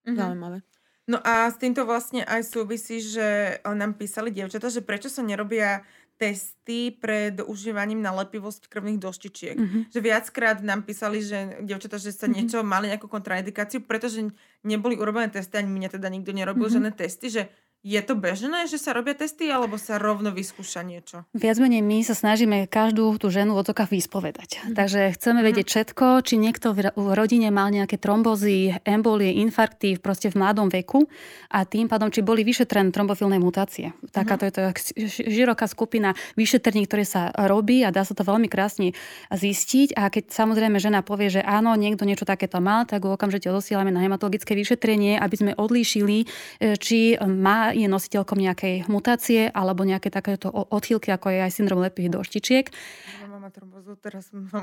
[0.05, 0.17] mm-hmm.
[0.17, 0.59] zaujímavé.
[1.11, 5.83] No a s týmto vlastne aj súvisí, že nám písali dievčata, že prečo sa nerobia
[6.21, 9.57] testy pred užívaním na lepivosť krvných doštičiek.
[9.57, 9.83] Mm-hmm.
[9.89, 12.37] Že viackrát nám písali, že dievčata, že sa mm-hmm.
[12.37, 14.29] niečo mali nejakú kontraindikáciu, pretože
[14.61, 16.77] neboli urobené testy, ani mňa teda nikto nerobil mm-hmm.
[16.77, 17.43] žiadne testy, že
[17.81, 21.25] je to bežné, že sa robia testy, alebo sa rovno vyskúša niečo?
[21.33, 24.61] Viac menej my sa snažíme každú tú ženu v odzokách vyspovedať.
[24.61, 24.77] Mm.
[24.77, 25.73] Takže chceme vedieť mm.
[25.73, 31.09] všetko, či niekto v rodine mal nejaké trombozy, embolie, infarkty proste v mladom veku
[31.49, 33.97] a tým pádom, či boli vyšetrené trombofilné mutácie.
[34.13, 34.49] Takáto mm.
[34.49, 34.63] je to
[35.33, 38.93] široká skupina vyšetrení, ktoré sa robí a dá sa to veľmi krásne
[39.33, 39.97] zistiť.
[39.97, 43.89] A keď samozrejme žena povie, že áno, niekto niečo takéto mal, tak ho okamžite odosielame
[43.89, 46.29] na hematologické vyšetrenie, aby sme odlíšili,
[46.61, 51.81] e, či má je nositeľkom nejakej mutácie alebo nejaké takéto odchýlky, ako je aj syndrom
[51.83, 52.67] lepých doštičiek.
[53.31, 53.49] Mama
[53.91, 54.47] trombozu, teraz mám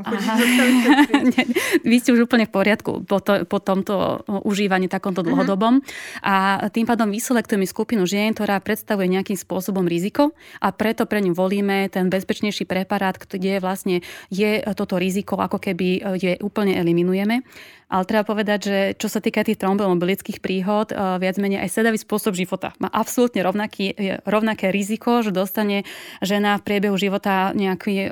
[1.90, 5.28] Vy ste už úplne v poriadku po, to, po tomto užívaní takomto mhm.
[5.28, 5.74] dlhodobom.
[5.80, 6.24] Uh-huh.
[6.24, 10.32] A tým pádom vyselektujeme skupinu žien, ktorá predstavuje nejakým spôsobom riziko
[10.64, 14.02] a preto pre ňu volíme ten bezpečnejší preparát, kde vlastne
[14.32, 17.44] je toto riziko, ako keby je úplne eliminujeme.
[17.88, 21.96] Ale treba povedať, že čo sa týka tých tromboembolických príhod, eh, viac menej aj sedavý
[21.96, 23.96] spôsob života má absolútne rovnaký,
[24.28, 25.88] rovnaké riziko, že dostane
[26.20, 28.12] žena v priebehu života nejakú eh,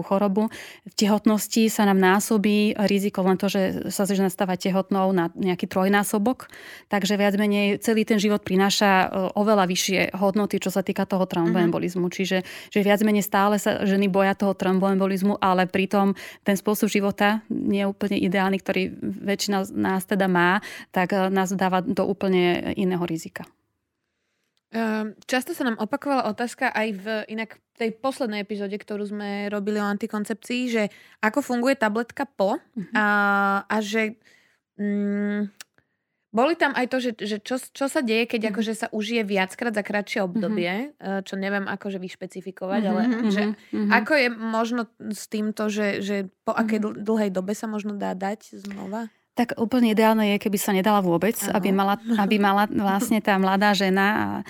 [0.00, 0.42] tromboembolickú chorobu.
[0.88, 5.68] V tehotnosti sa nám násobí riziko len to, že sa žena stáva tehotnou na nejaký
[5.68, 6.48] trojnásobok.
[6.88, 11.28] Takže viac menej celý ten život prináša eh, oveľa vyššie hodnoty, čo sa týka toho
[11.28, 12.08] tromboembolizmu.
[12.08, 12.16] Mm-hmm.
[12.16, 12.36] Čiže
[12.72, 17.84] že viac menej stále sa ženy boja toho tromboembolizmu, ale pritom ten spôsob života nie
[17.84, 22.74] je úplne ideálny, ktorý väčšina z nás teda má, tak eh, nás dáva do úplne
[22.74, 23.46] iného rizika.
[24.70, 29.82] Ehm, často sa nám opakovala otázka aj v inak tej poslednej epizóde, ktorú sme robili
[29.82, 30.82] o antikoncepcii, že
[31.18, 32.94] ako funguje tabletka po uh-huh.
[32.94, 33.06] a,
[33.66, 34.14] a že
[34.78, 35.50] mm,
[36.30, 38.52] boli tam aj to, že, že čo, čo sa deje, keď uh-huh.
[38.54, 41.26] akože sa užije viackrát za kratšie obdobie, uh-huh.
[41.26, 42.92] čo neviem akože vyšpecifikovať, uh-huh.
[42.94, 43.02] ale
[43.34, 43.42] že
[43.74, 43.90] uh-huh.
[43.90, 46.62] ako je možno s týmto, že, že po uh-huh.
[46.62, 49.10] akej dlhej dobe sa možno dá dať znova?
[49.40, 53.72] Tak úplne ideálne je, keby sa nedala vôbec, aby mala, aby mala vlastne tá mladá
[53.72, 54.44] žena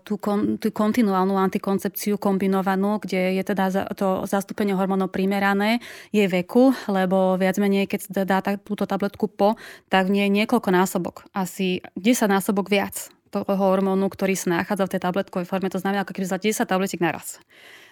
[0.00, 6.72] tú, kon, tú kontinuálnu antikoncepciu kombinovanú, kde je teda to zastúpenie hormónov primerané jej veku,
[6.88, 9.60] lebo viac menej, keď dá túto tabletku po,
[9.92, 11.28] tak v nej je niekoľko násobok.
[11.36, 15.68] Asi 10 násobok viac toho hormónu, ktorý sa nachádza v tej tabletkovej forme.
[15.68, 17.44] To znamená, ako keby za 10 tabletiek naraz.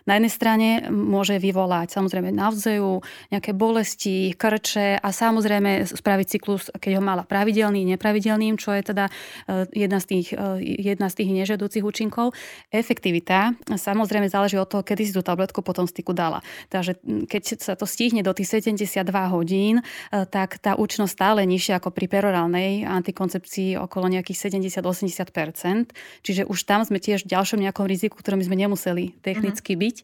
[0.06, 6.98] Na jednej strane môže vyvolať samozrejme navzeju, nejaké bolesti, krče a samozrejme spraviť cyklus, keď
[6.98, 11.30] ho mala pravidelný, nepravidelným, čo je teda e, jedna z tých, e, jedna z tých
[11.30, 12.34] nežiaducich účinkov.
[12.74, 16.42] Efektivita samozrejme záleží od toho, kedy si tú tabletku potom styku dala.
[16.72, 16.98] Takže
[17.30, 19.84] keď sa to stihne do tých 72 hodín, e,
[20.26, 25.94] tak tá účinnosť stále nižšia ako pri perorálnej antikoncepcii okolo nejakých 70-80%.
[26.26, 29.84] Čiže už tam sme tiež v ďalšom nejakom riziku, ktorom sme nemuseli technicky mm-hmm.
[29.88, 29.98] byť byť.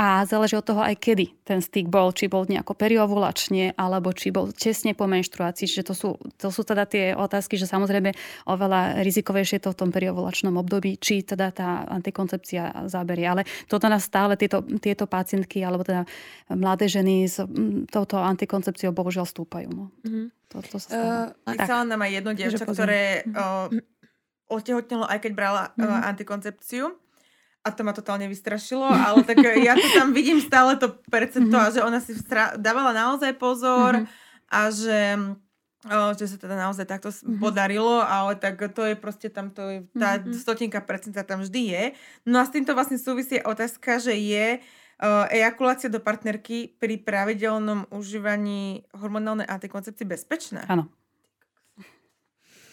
[0.00, 4.32] A záleží od toho aj kedy ten styk bol, či bol nejako periovulačne, alebo či
[4.32, 5.68] bol tesne po menštruácii.
[5.68, 8.08] Čiže to sú, to sú teda tie otázky, že samozrejme
[8.48, 13.28] oveľa rizikovejšie to v tom periovulačnom období, či teda tá antikoncepcia zaberie.
[13.28, 16.08] Ale toto nás stále tieto, tieto pacientky, alebo teda
[16.56, 17.44] mladé ženy s
[17.92, 19.68] touto antikoncepciou bohužiaľ stúpajú.
[19.68, 19.92] No.
[20.00, 20.26] Mm-hmm.
[20.48, 21.12] To, to sa stále.
[21.44, 23.68] Uh, Písala nám aj jedno dievča, ktoré uh,
[24.48, 25.92] otehotnelo, aj keď brala mm-hmm.
[25.92, 26.96] uh, antikoncepciu
[27.60, 29.36] a to ma totálne vystrašilo, ale tak
[29.68, 31.68] ja to tam vidím stále to percento mm-hmm.
[31.68, 34.52] a že ona si stra- dávala naozaj pozor mm-hmm.
[34.52, 35.00] a že
[35.88, 37.40] že sa teda naozaj takto mm-hmm.
[37.40, 40.36] podarilo, ale tak to je proste tam, to je, tá mm-hmm.
[40.36, 41.84] stotinka percenta tam vždy je.
[42.28, 47.88] No a s týmto vlastne súvisí otázka, že je uh, ejakulácia do partnerky pri pravidelnom
[47.96, 50.68] užívaní hormonálnej antikoncepcie bezpečná?
[50.68, 50.92] Áno.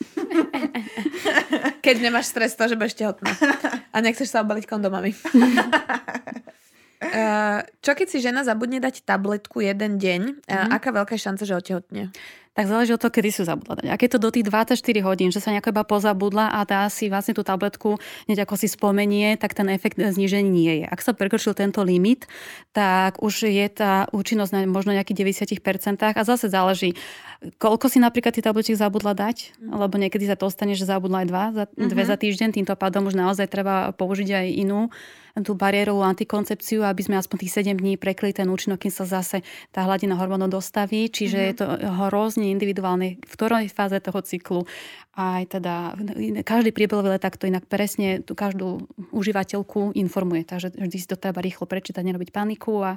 [1.85, 3.31] Keď nemáš stres to, že budeš tehotná
[3.93, 5.15] a nechceš sa obaliť kondomami.
[6.97, 10.69] Uh, čo keď si žena zabudne dať tabletku jeden deň, uh, mm.
[10.73, 12.03] aká veľká je šanca, že otehotne?
[12.57, 13.85] Tak záleží od toho, kedy si zabudla dať.
[13.93, 17.05] Ak je to do tých 24 hodín, že sa nejako iba pozabudla a dá si
[17.05, 20.85] vlastne tú tabletku hneď ako si spomenie, tak ten efekt znížení nie je.
[20.89, 22.25] Ak sa prekročil tento limit,
[22.73, 26.97] tak už je tá účinnosť na možno nejakých 90% a zase záleží,
[27.61, 29.77] koľko si napríklad tie tabletiek zabudla dať, mm.
[29.77, 31.89] lebo niekedy sa to stane, že zabudla aj dva, za, mm-hmm.
[31.93, 34.89] dve za týždeň, týmto pádom už naozaj treba použiť aj inú
[35.37, 39.45] tú bariérovú antikoncepciu, aby sme aspoň tých 7 dní prekli ten účinok, kým sa zase
[39.69, 41.13] tá hladina hormónov dostaví.
[41.13, 41.49] Čiže mm-hmm.
[41.53, 41.65] je to
[42.09, 44.61] hrozne individuálne, v ktorej fáze toho cyklu.
[45.17, 45.97] Aj teda
[46.45, 50.45] každý priebehový let takto inak presne tú každú užívateľku informuje.
[50.45, 52.91] Takže vždy si to treba rýchlo prečítať, nerobiť paniku a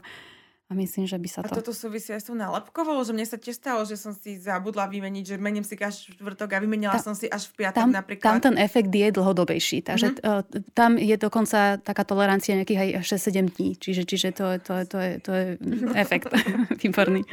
[0.70, 1.50] a myslím, že by sa to...
[1.50, 4.38] A toto súvisí aj s tou nálepkovou, že mne sa tiež stalo, že som si
[4.38, 7.74] zabudla vymeniť, že mením si každý štvrtok a vymenila Ta, som si až v piatok
[7.74, 8.38] tam, napríklad.
[8.38, 10.70] Tam ten efekt je dlhodobejší, takže mm-hmm.
[10.70, 15.12] tam je dokonca taká tolerancia nejakých aj 6-7 dní, čiže, čiže to, to, to, je,
[15.18, 15.46] to je
[16.06, 16.30] efekt
[16.86, 17.26] výborný.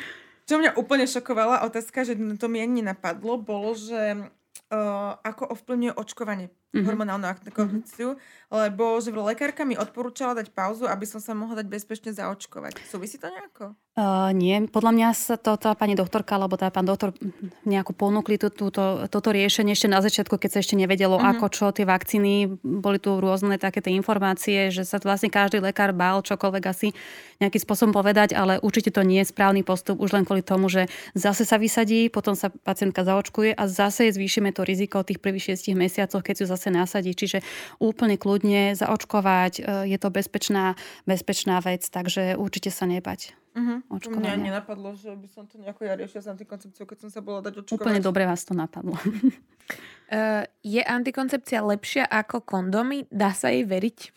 [0.48, 4.32] Čo mňa úplne šokovala otázka, že to mi ani nenapadlo, bolo, že
[4.72, 6.86] uh, ako ovplyvňuje očkovanie mm-hmm.
[6.88, 8.56] hormonálnu antikoncepciu, mm-hmm.
[8.56, 12.80] lebo že lekárka mi odporúčala dať pauzu, aby som sa mohla dať bezpečne zaočkovať.
[12.88, 13.76] Súvisí to nejako?
[13.98, 17.18] Uh, nie, podľa mňa sa to tá pani doktorka alebo tá pán doktor
[17.66, 21.34] nejako ponúkli tú, túto, toto riešenie ešte na začiatku, keď sa ešte nevedelo, mm-hmm.
[21.34, 22.62] ako čo tie vakcíny.
[22.62, 26.94] Boli tu rôzne také tie informácie, že sa vlastne každý lekár bál čokoľvek asi
[27.42, 30.86] nejakým spôsobom povedať, ale určite to nie je správny postup už len kvôli tomu, že
[31.18, 35.74] zase sa vysadí, potom sa pacientka zaočkuje a zase zvýšime to riziko tých prvých 6
[35.74, 37.18] mesiacoch, keď ju zase nasadí.
[37.18, 37.42] Čiže
[37.82, 40.78] úplne kľudne zaočkovať, e, je to bezpečná,
[41.10, 43.34] bezpečná vec, takže určite sa nebať.
[43.58, 43.82] Uh-huh.
[43.90, 47.42] Mňa nenapadlo, že by som to nejako ja riešila s antikoncepciou, keď som sa bola
[47.42, 47.82] dať očkovať.
[47.82, 48.94] Úplne dobre vás to napadlo.
[48.94, 50.46] Uh,
[50.78, 53.10] je antikoncepcia lepšia ako kondomy?
[53.10, 54.14] Dá sa jej veriť?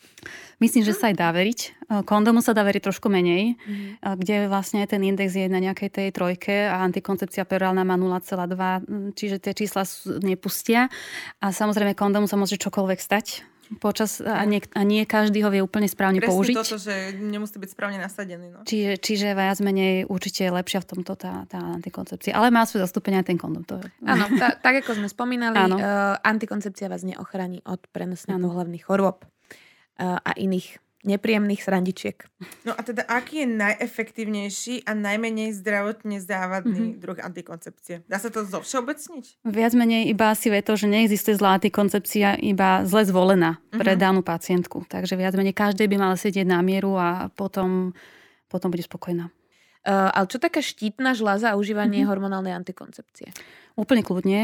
[0.61, 1.59] Myslím, že sa aj dá veriť.
[1.65, 1.69] E,
[2.05, 4.13] kondomu sa dá veriť trošku menej, uh-huh.
[4.13, 9.41] kde vlastne ten index je na nejakej tej trojke a antikoncepcia perálna má 0,2, čiže
[9.41, 9.89] tie čísla
[10.21, 10.93] nepustia.
[11.41, 13.41] A samozrejme kondomu sa môže čokoľvek stať
[13.79, 16.55] počas a nie, a nie každý ho vie úplne správne Presne použiť.
[16.59, 18.51] toto, že nemusí byť správne nasadený.
[18.51, 18.59] No.
[18.67, 22.35] Čiže, čiže viac menej určite je lepšia v tomto tá, tá antikoncepcia.
[22.35, 23.63] Ale má svoje zastúpenie aj ten kondom.
[23.71, 23.87] To je...
[24.03, 30.19] Áno, tá, tak ako sme spomínali, uh, antikoncepcia vás neochrání od prenosných pohľavných chorôb uh,
[30.19, 32.29] a iných nepríjemných srandičiek.
[32.61, 37.01] No a teda aký je najefektívnejší a najmenej zdravotne závadný mm-hmm.
[37.01, 38.05] druh antikoncepcie?
[38.05, 39.41] Dá sa to zovšeobecniť?
[39.45, 44.01] Viac menej iba asi vie to, že neexistuje zlá antikoncepcia, iba zle zvolená pre mm-hmm.
[44.01, 44.85] danú pacientku.
[44.85, 47.97] Takže viac menej každý by mal sedieť na mieru a potom,
[48.45, 49.33] potom bude spokojná.
[49.81, 52.11] Uh, ale čo taká štítna žľaza a užívanie mm-hmm.
[52.13, 53.33] hormonálnej antikoncepcie?
[53.73, 54.39] Úplne kľudne.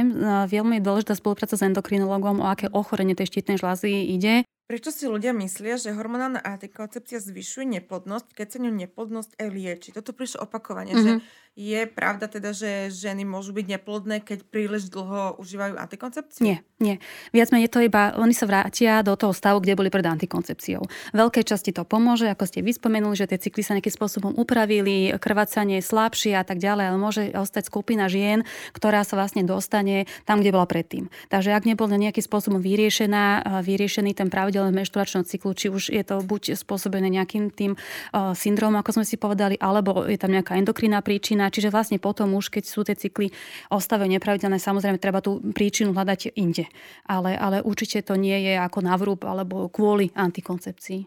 [0.49, 4.47] Veľmi je dôležitá spolupráca s endokrinologom, o aké ochorenie tej štítnej žľazy ide.
[4.67, 9.89] Prečo si ľudia myslia, že hormonálna antikoncepcia zvyšuje neplodnosť, keď sa ňu neplodnosť aj lieči?
[9.95, 11.07] Toto prišlo opakovane, mm-hmm.
[11.07, 11.21] že mhm.
[11.55, 16.43] je pravda teda, že ženy môžu byť neplodné, keď príliš dlho užívajú antikoncepciu?
[16.43, 16.99] Nie, nie.
[17.31, 20.83] Viac menej to iba, oni sa vrátia do toho stavu, kde boli pred antikoncepciou.
[21.15, 25.79] Veľkej časti to pomôže, ako ste vyspomenuli, že tie cykly sa nejakým spôsobom upravili, krvácanie
[25.79, 28.43] je slabšie a tak ďalej, ale môže ostať skupina žien,
[28.75, 31.07] ktorá sa vlastne dostane tam, kde bola predtým.
[31.31, 36.01] Takže ak nebol nejakým spôsobom vyriešená, vyriešený ten pravidelný pravidelného menštruačného cyklu, či už je
[36.01, 40.57] to buď spôsobené nejakým tým uh, syndromom, ako sme si povedali, alebo je tam nejaká
[40.57, 41.53] endokrinná príčina.
[41.53, 43.29] Čiže vlastne potom už, keď sú tie cykly
[43.69, 46.65] ostave nepravidelné, samozrejme treba tú príčinu hľadať inde.
[47.05, 51.05] Ale, ale určite to nie je ako navrúb alebo kvôli antikoncepcii.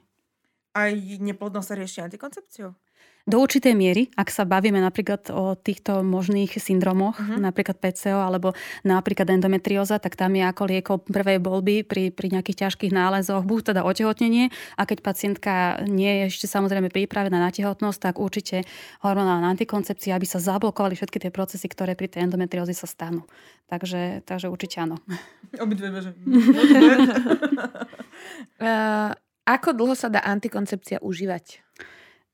[0.79, 2.71] Aj neplodnosť sa rieši antikoncepciou?
[3.29, 7.37] Do určitej miery, ak sa bavíme napríklad o týchto možných syndromoch, uh-huh.
[7.37, 12.67] napríklad PCO alebo napríklad endometrióza, tak tam je ako liekov prvej bolby pri, pri nejakých
[12.67, 14.49] ťažkých nálezoch, buď teda otehotnenie
[14.81, 18.65] a keď pacientka nie je ešte samozrejme pripravená na tehotnosť, tak určite
[19.05, 23.29] hormonálna antikoncepcia, aby sa zablokovali všetky tie procesy, ktoré pri tej endometrióze sa stanú.
[23.69, 24.97] Takže, takže určite áno.
[25.61, 26.11] Obidve beže.
[28.65, 29.13] uh,
[29.55, 31.63] ako dlho sa dá antikoncepcia užívať?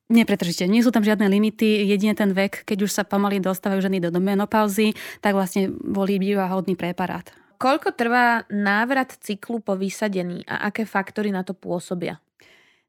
[0.07, 0.71] Nepretržite.
[0.71, 1.83] Nie sú tam žiadne limity.
[1.83, 6.47] Jedine ten vek, keď už sa pomaly dostávajú ženy do menopauzy, tak vlastne volí býva
[6.47, 7.27] hodný preparát.
[7.57, 12.21] Koľko trvá návrat cyklu po vysadení a aké faktory na to pôsobia?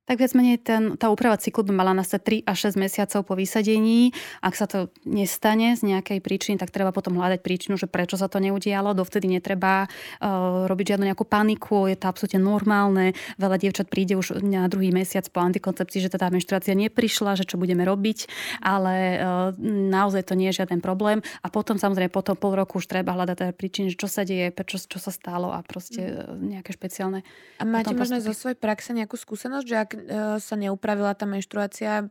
[0.07, 3.35] Tak viac menej ten, tá úprava cyklu by mala nastať 3 až 6 mesiacov po
[3.35, 4.15] vysadení.
[4.39, 8.31] Ak sa to nestane z nejakej príčiny, tak treba potom hľadať príčinu, že prečo sa
[8.31, 8.95] to neudialo.
[8.95, 13.19] Dovtedy netreba uh, robiť žiadnu nejakú paniku, je to absolútne normálne.
[13.35, 17.59] Veľa dievčat príde už na druhý mesiac po antikoncepcii, že tá menštruácia neprišla, že čo
[17.59, 18.31] budeme robiť,
[18.63, 19.51] ale uh,
[19.91, 21.19] naozaj to nie je žiaden problém.
[21.43, 24.55] A potom samozrejme po tom pol roku už treba hľadať teda príčiny, čo sa deje,
[24.55, 26.47] prečo, čo sa stalo a proste mm.
[26.47, 27.27] nejaké špeciálne.
[27.59, 29.96] A máte možno zo svojej praxe nejakú skúsenosť, že ak E,
[30.37, 32.05] sa neupravila tá menštruácia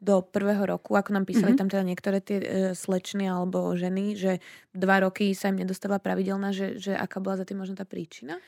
[0.00, 1.60] do prvého roku, ako nám písali mm-hmm.
[1.60, 4.32] tam teda niektoré tie e, slečny alebo ženy, že
[4.72, 8.40] dva roky sa im nedostala pravidelná, že, že aká bola za tým možno tá príčina?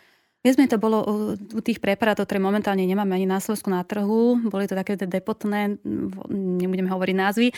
[0.42, 0.98] Viac to bolo
[1.38, 4.42] u tých preparátov, ktoré momentálne nemáme ani na Slovensku na trhu.
[4.50, 5.78] Boli to také depotné,
[6.58, 7.48] nebudeme hovoriť názvy,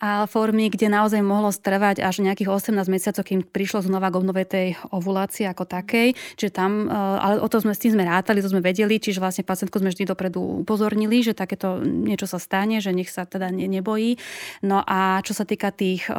[0.00, 4.48] a formy, kde naozaj mohlo strvať až nejakých 18 mesiacov, kým prišlo znova k obnove
[4.48, 6.16] tej ovulácie ako takej.
[6.40, 9.20] Čiže tam, e, ale o to sme s tým sme rátali, to sme vedeli, čiže
[9.20, 13.52] vlastne pacientku sme vždy dopredu upozornili, že takéto niečo sa stane, že nech sa teda
[13.52, 14.16] ne, nebojí.
[14.64, 16.16] No a čo sa týka tých o,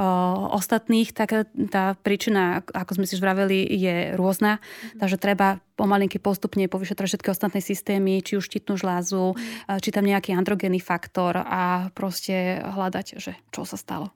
[0.53, 4.61] ostatných, tak tá príčina, ako sme si už vraveli, je rôzna.
[4.61, 4.99] Mm-hmm.
[5.01, 9.81] Takže treba pomalinky postupne povyšetrať všetky ostatné systémy, či už štítnu žlázu, mm.
[9.81, 14.13] či tam nejaký androgénny faktor a proste hľadať, že čo sa stalo.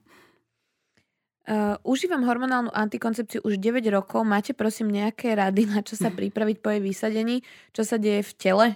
[1.46, 4.26] Uh, užívam hormonálnu antikoncepciu už 9 rokov.
[4.26, 7.42] Máte prosím nejaké rady, na čo sa pripraviť po jej vysadení?
[7.70, 8.66] Čo sa deje v tele?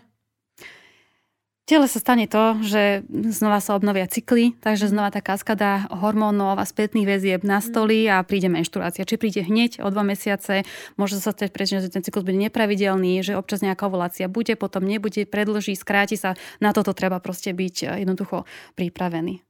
[1.71, 6.67] Tele sa stane to, že znova sa obnovia cykly, takže znova tá kaskada hormónov a
[6.67, 9.07] spätných väzieb nastolí a príde menštruácia.
[9.07, 10.67] Či príde hneď o dva mesiace,
[10.99, 14.83] môže sa stať prečo, že ten cyklus bude nepravidelný, že občas nejaká ovulácia bude, potom
[14.83, 16.35] nebude, predlží, skráti sa.
[16.59, 19.47] Na toto treba proste byť eh, jednoducho pripravený.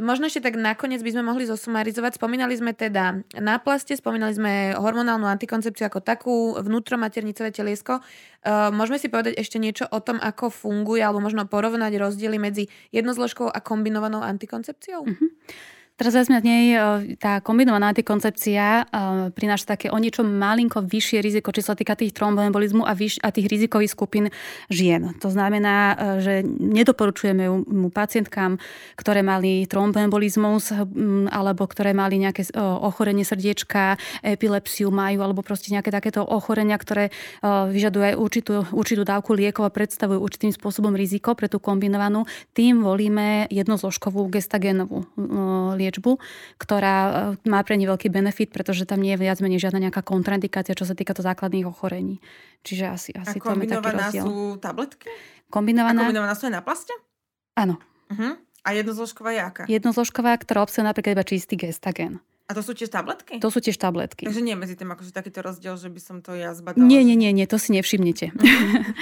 [0.00, 2.16] Možno ešte tak nakoniec by sme mohli zosumarizovať.
[2.16, 8.00] Spomínali sme teda náplaste, spomínali sme hormonálnu antikoncepciu ako takú, vnútromaternicové teliesko.
[8.40, 12.64] Uh, môžeme si povedať ešte niečo o tom, ako funguje, alebo možno porovnať rozdiely medzi
[12.90, 15.04] jednozložkou a kombinovanou antikoncepciou?
[15.04, 15.28] Uh-huh.
[16.00, 16.72] Teraz vezme nej
[17.20, 18.88] tá kombinovaná antikoncepcia
[19.36, 23.28] prináša také o niečo malinko vyššie riziko, či sa týka tých tromboembolizmu a, vyš, a
[23.28, 24.32] tých rizikových skupín
[24.72, 25.12] žien.
[25.20, 25.92] To znamená,
[26.24, 28.56] že nedoporučujeme mu pacientkám,
[28.96, 30.72] ktoré mali tromboembolizmus
[31.28, 37.12] alebo ktoré mali nejaké ochorenie srdiečka, epilepsiu majú alebo proste nejaké takéto ochorenia, ktoré
[37.44, 42.24] vyžadujú aj určitú, určitú dávku liekov a predstavujú určitým spôsobom riziko pre tú kombinovanú.
[42.56, 45.04] Tým volíme jednozložkovú gestagénovú
[45.76, 46.22] liečbu liečbu,
[46.62, 46.96] ktorá
[47.34, 50.78] e, má pre ne veľký benefit, pretože tam nie je viac menej žiadna nejaká kontraindikácia,
[50.78, 52.22] čo sa týka to základných ochorení.
[52.62, 54.24] Čiže asi, asi A to je taký rozdiel.
[54.24, 55.10] sú tabletky?
[55.50, 55.98] Kombinovaná?
[55.98, 56.94] A kombinovaná sú aj na plaste?
[57.58, 57.82] Áno.
[58.06, 58.38] Uh-huh.
[58.62, 59.62] A jednozložková je aká?
[59.66, 62.22] Jednozložková, ktorá obsahuje napríklad iba čistý gestagen.
[62.50, 63.38] A to sú tiež tabletky?
[63.38, 64.26] To sú tiež tabletky.
[64.26, 66.82] Takže nie medzi tým akože takýto rozdiel, že by som to ja zbadala.
[66.82, 68.34] Nie, nie, nie, nie, to si nevšimnete.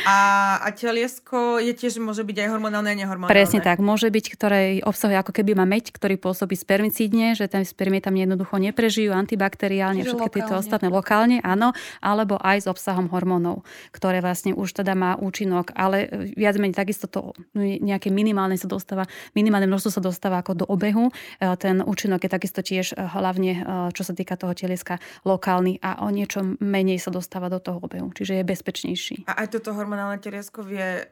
[0.05, 3.33] A, a teliesko je tiež, môže byť aj hormonálne a nehormonálne.
[3.33, 7.65] Presne tak, môže byť, ktoré obsahuje ako keby má meď, ktorý pôsobí spermicídne, že ten
[7.65, 11.73] spermie tam jednoducho neprežijú antibakteriálne, Čiže všetky tieto ostatné lokálne, áno,
[12.05, 13.65] alebo aj s obsahom hormónov,
[13.97, 19.09] ktoré vlastne už teda má účinok, ale viac menej takisto to nejaké minimálne sa dostáva,
[19.33, 21.15] minimálne množstvo sa dostáva ako do obehu.
[21.39, 25.79] E, ten účinok je takisto tiež hlavne hlavne eh, čo sa týka toho telieska lokálny
[25.79, 29.17] a o niečo menej sa dostáva do toho obehu, čiže je bezpečnejší.
[29.31, 31.07] A aj toto hormonálne teliesko vie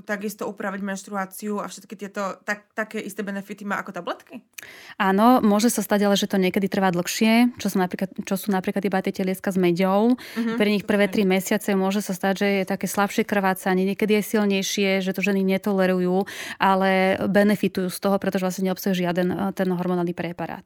[0.00, 4.40] takisto upraviť menštruáciu a všetky tieto tak, také isté benefity má ako tabletky?
[4.96, 8.48] Áno, môže sa stať, ale že to niekedy trvá dlhšie, čo sú napríklad, čo sú
[8.48, 10.16] napríklad iba tie telieska s meďou.
[10.16, 10.56] Uh-huh.
[10.56, 14.32] Pre nich prvé tri mesiace môže sa stať, že je také slabšie krvácanie, niekedy je
[14.32, 16.24] silnejšie, že to ženy netolerujú,
[16.56, 20.64] ale benefitujú z toho, pretože vlastne neobsahuje žiaden eh, ten hormonálny preparát.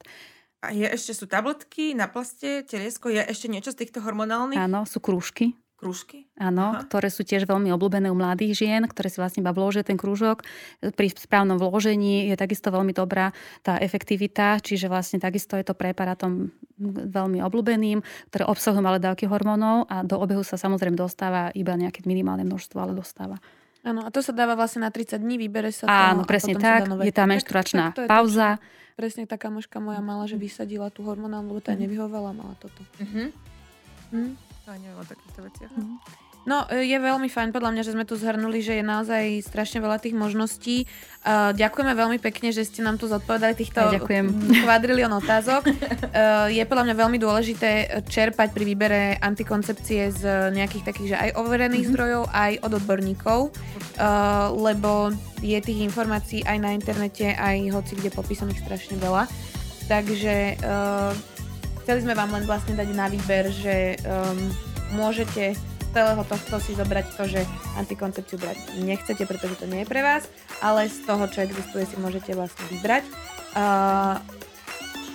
[0.67, 4.59] A je ešte sú tabletky na plaste, teliesko, je ešte niečo z týchto hormonálnych?
[4.59, 5.55] Áno, sú krúžky.
[5.77, 6.25] Krúžky?
[6.41, 6.89] Áno, Aha.
[6.89, 10.41] ktoré sú tiež veľmi obľúbené u mladých žien, ktoré si vlastne iba vložia ten krúžok.
[10.81, 16.49] Pri správnom vložení je takisto veľmi dobrá tá efektivita, čiže vlastne takisto je to preparátom
[17.13, 18.01] veľmi obľúbeným,
[18.33, 22.77] ktoré obsahujú malé dávky hormónov a do obehu sa samozrejme dostáva iba nejaké minimálne množstvo,
[22.81, 23.37] ale dostáva.
[23.87, 25.95] Áno, a to sa dáva vlastne na 30 dní, vybere sa to.
[25.95, 26.91] Áno, a presne potom sa dá tak.
[26.91, 27.03] nové.
[27.07, 28.49] Je Tak- menštruačná tak to, pauza.
[28.53, 32.57] čo- Presne taká moška moja mala, že vysadila tú hormonálnu, lebo tá jej nevyhovala, mala
[32.57, 32.81] toto.
[32.99, 33.29] Mhm.
[34.11, 34.31] Hm?
[34.67, 35.71] Ja neviem o takýchto veciach.
[36.47, 39.83] No, e, je veľmi fajn podľa mňa, že sme tu zhrnuli, že je naozaj strašne
[39.83, 40.87] veľa tých možností.
[41.27, 44.31] Uh, ďakujeme veľmi pekne, že ste nám tu zodpovedali týchto Ja ďakujem.
[44.63, 45.67] kvadrilión otázok.
[45.67, 50.23] Uh, je podľa mňa veľmi dôležité čerpať pri výbere antikoncepcie z
[50.55, 55.11] nejakých takých, že aj overených zdrojov, aj od odborníkov, uh, lebo
[55.43, 59.27] je tých informácií aj na internete, aj hoci kde popísaných strašne veľa.
[59.91, 61.11] Takže uh,
[61.83, 64.39] chceli sme vám len vlastne dať na výber, že um,
[64.95, 65.59] môžete
[65.97, 67.41] celého tohto si zobrať to, že
[67.81, 70.29] antikoncepciu brať nechcete, pretože to nie je pre vás,
[70.61, 73.09] ale z toho, čo existuje, si môžete vlastne vybrať.
[73.57, 74.21] Uh,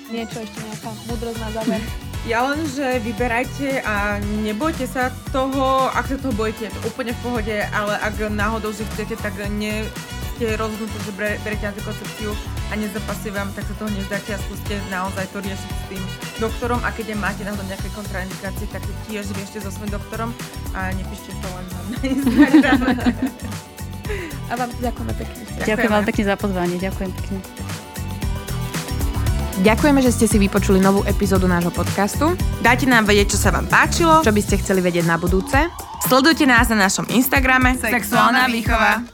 [0.10, 1.82] niečo ešte nejaká múdrosť na záver?
[2.22, 7.18] Ja len, že vyberajte a nebojte sa toho, ak sa toho bojíte, je to úplne
[7.18, 9.82] v pohode, ale ak náhodou, že chcete, tak ne
[10.42, 14.74] ste rozhodnutí, že bre- berete antikoncepciu a nezapasí vám, tak sa toho nezdáte a skúste
[14.90, 16.04] naozaj to riešiť s tým
[16.42, 20.34] doktorom a keď máte náhodou nejaké kontraindikácie, tak tiež riešte so svojím doktorom
[20.74, 21.80] a nepíšte to len na
[22.10, 22.90] Instagrame.
[24.50, 25.42] A vám ďakujeme pekne.
[25.62, 26.76] Ďakujem vám pekne za pozvanie.
[26.82, 27.38] Ďakujem pekne.
[29.62, 32.34] Ďakujeme, že ste si vypočuli novú epizódu nášho podcastu.
[32.66, 34.26] Dajte nám vedieť, čo sa vám páčilo.
[34.26, 35.70] Čo by ste chceli vedieť na budúce?
[36.02, 39.06] Sledujte nás na našom Instagrame Sexuálna výchova.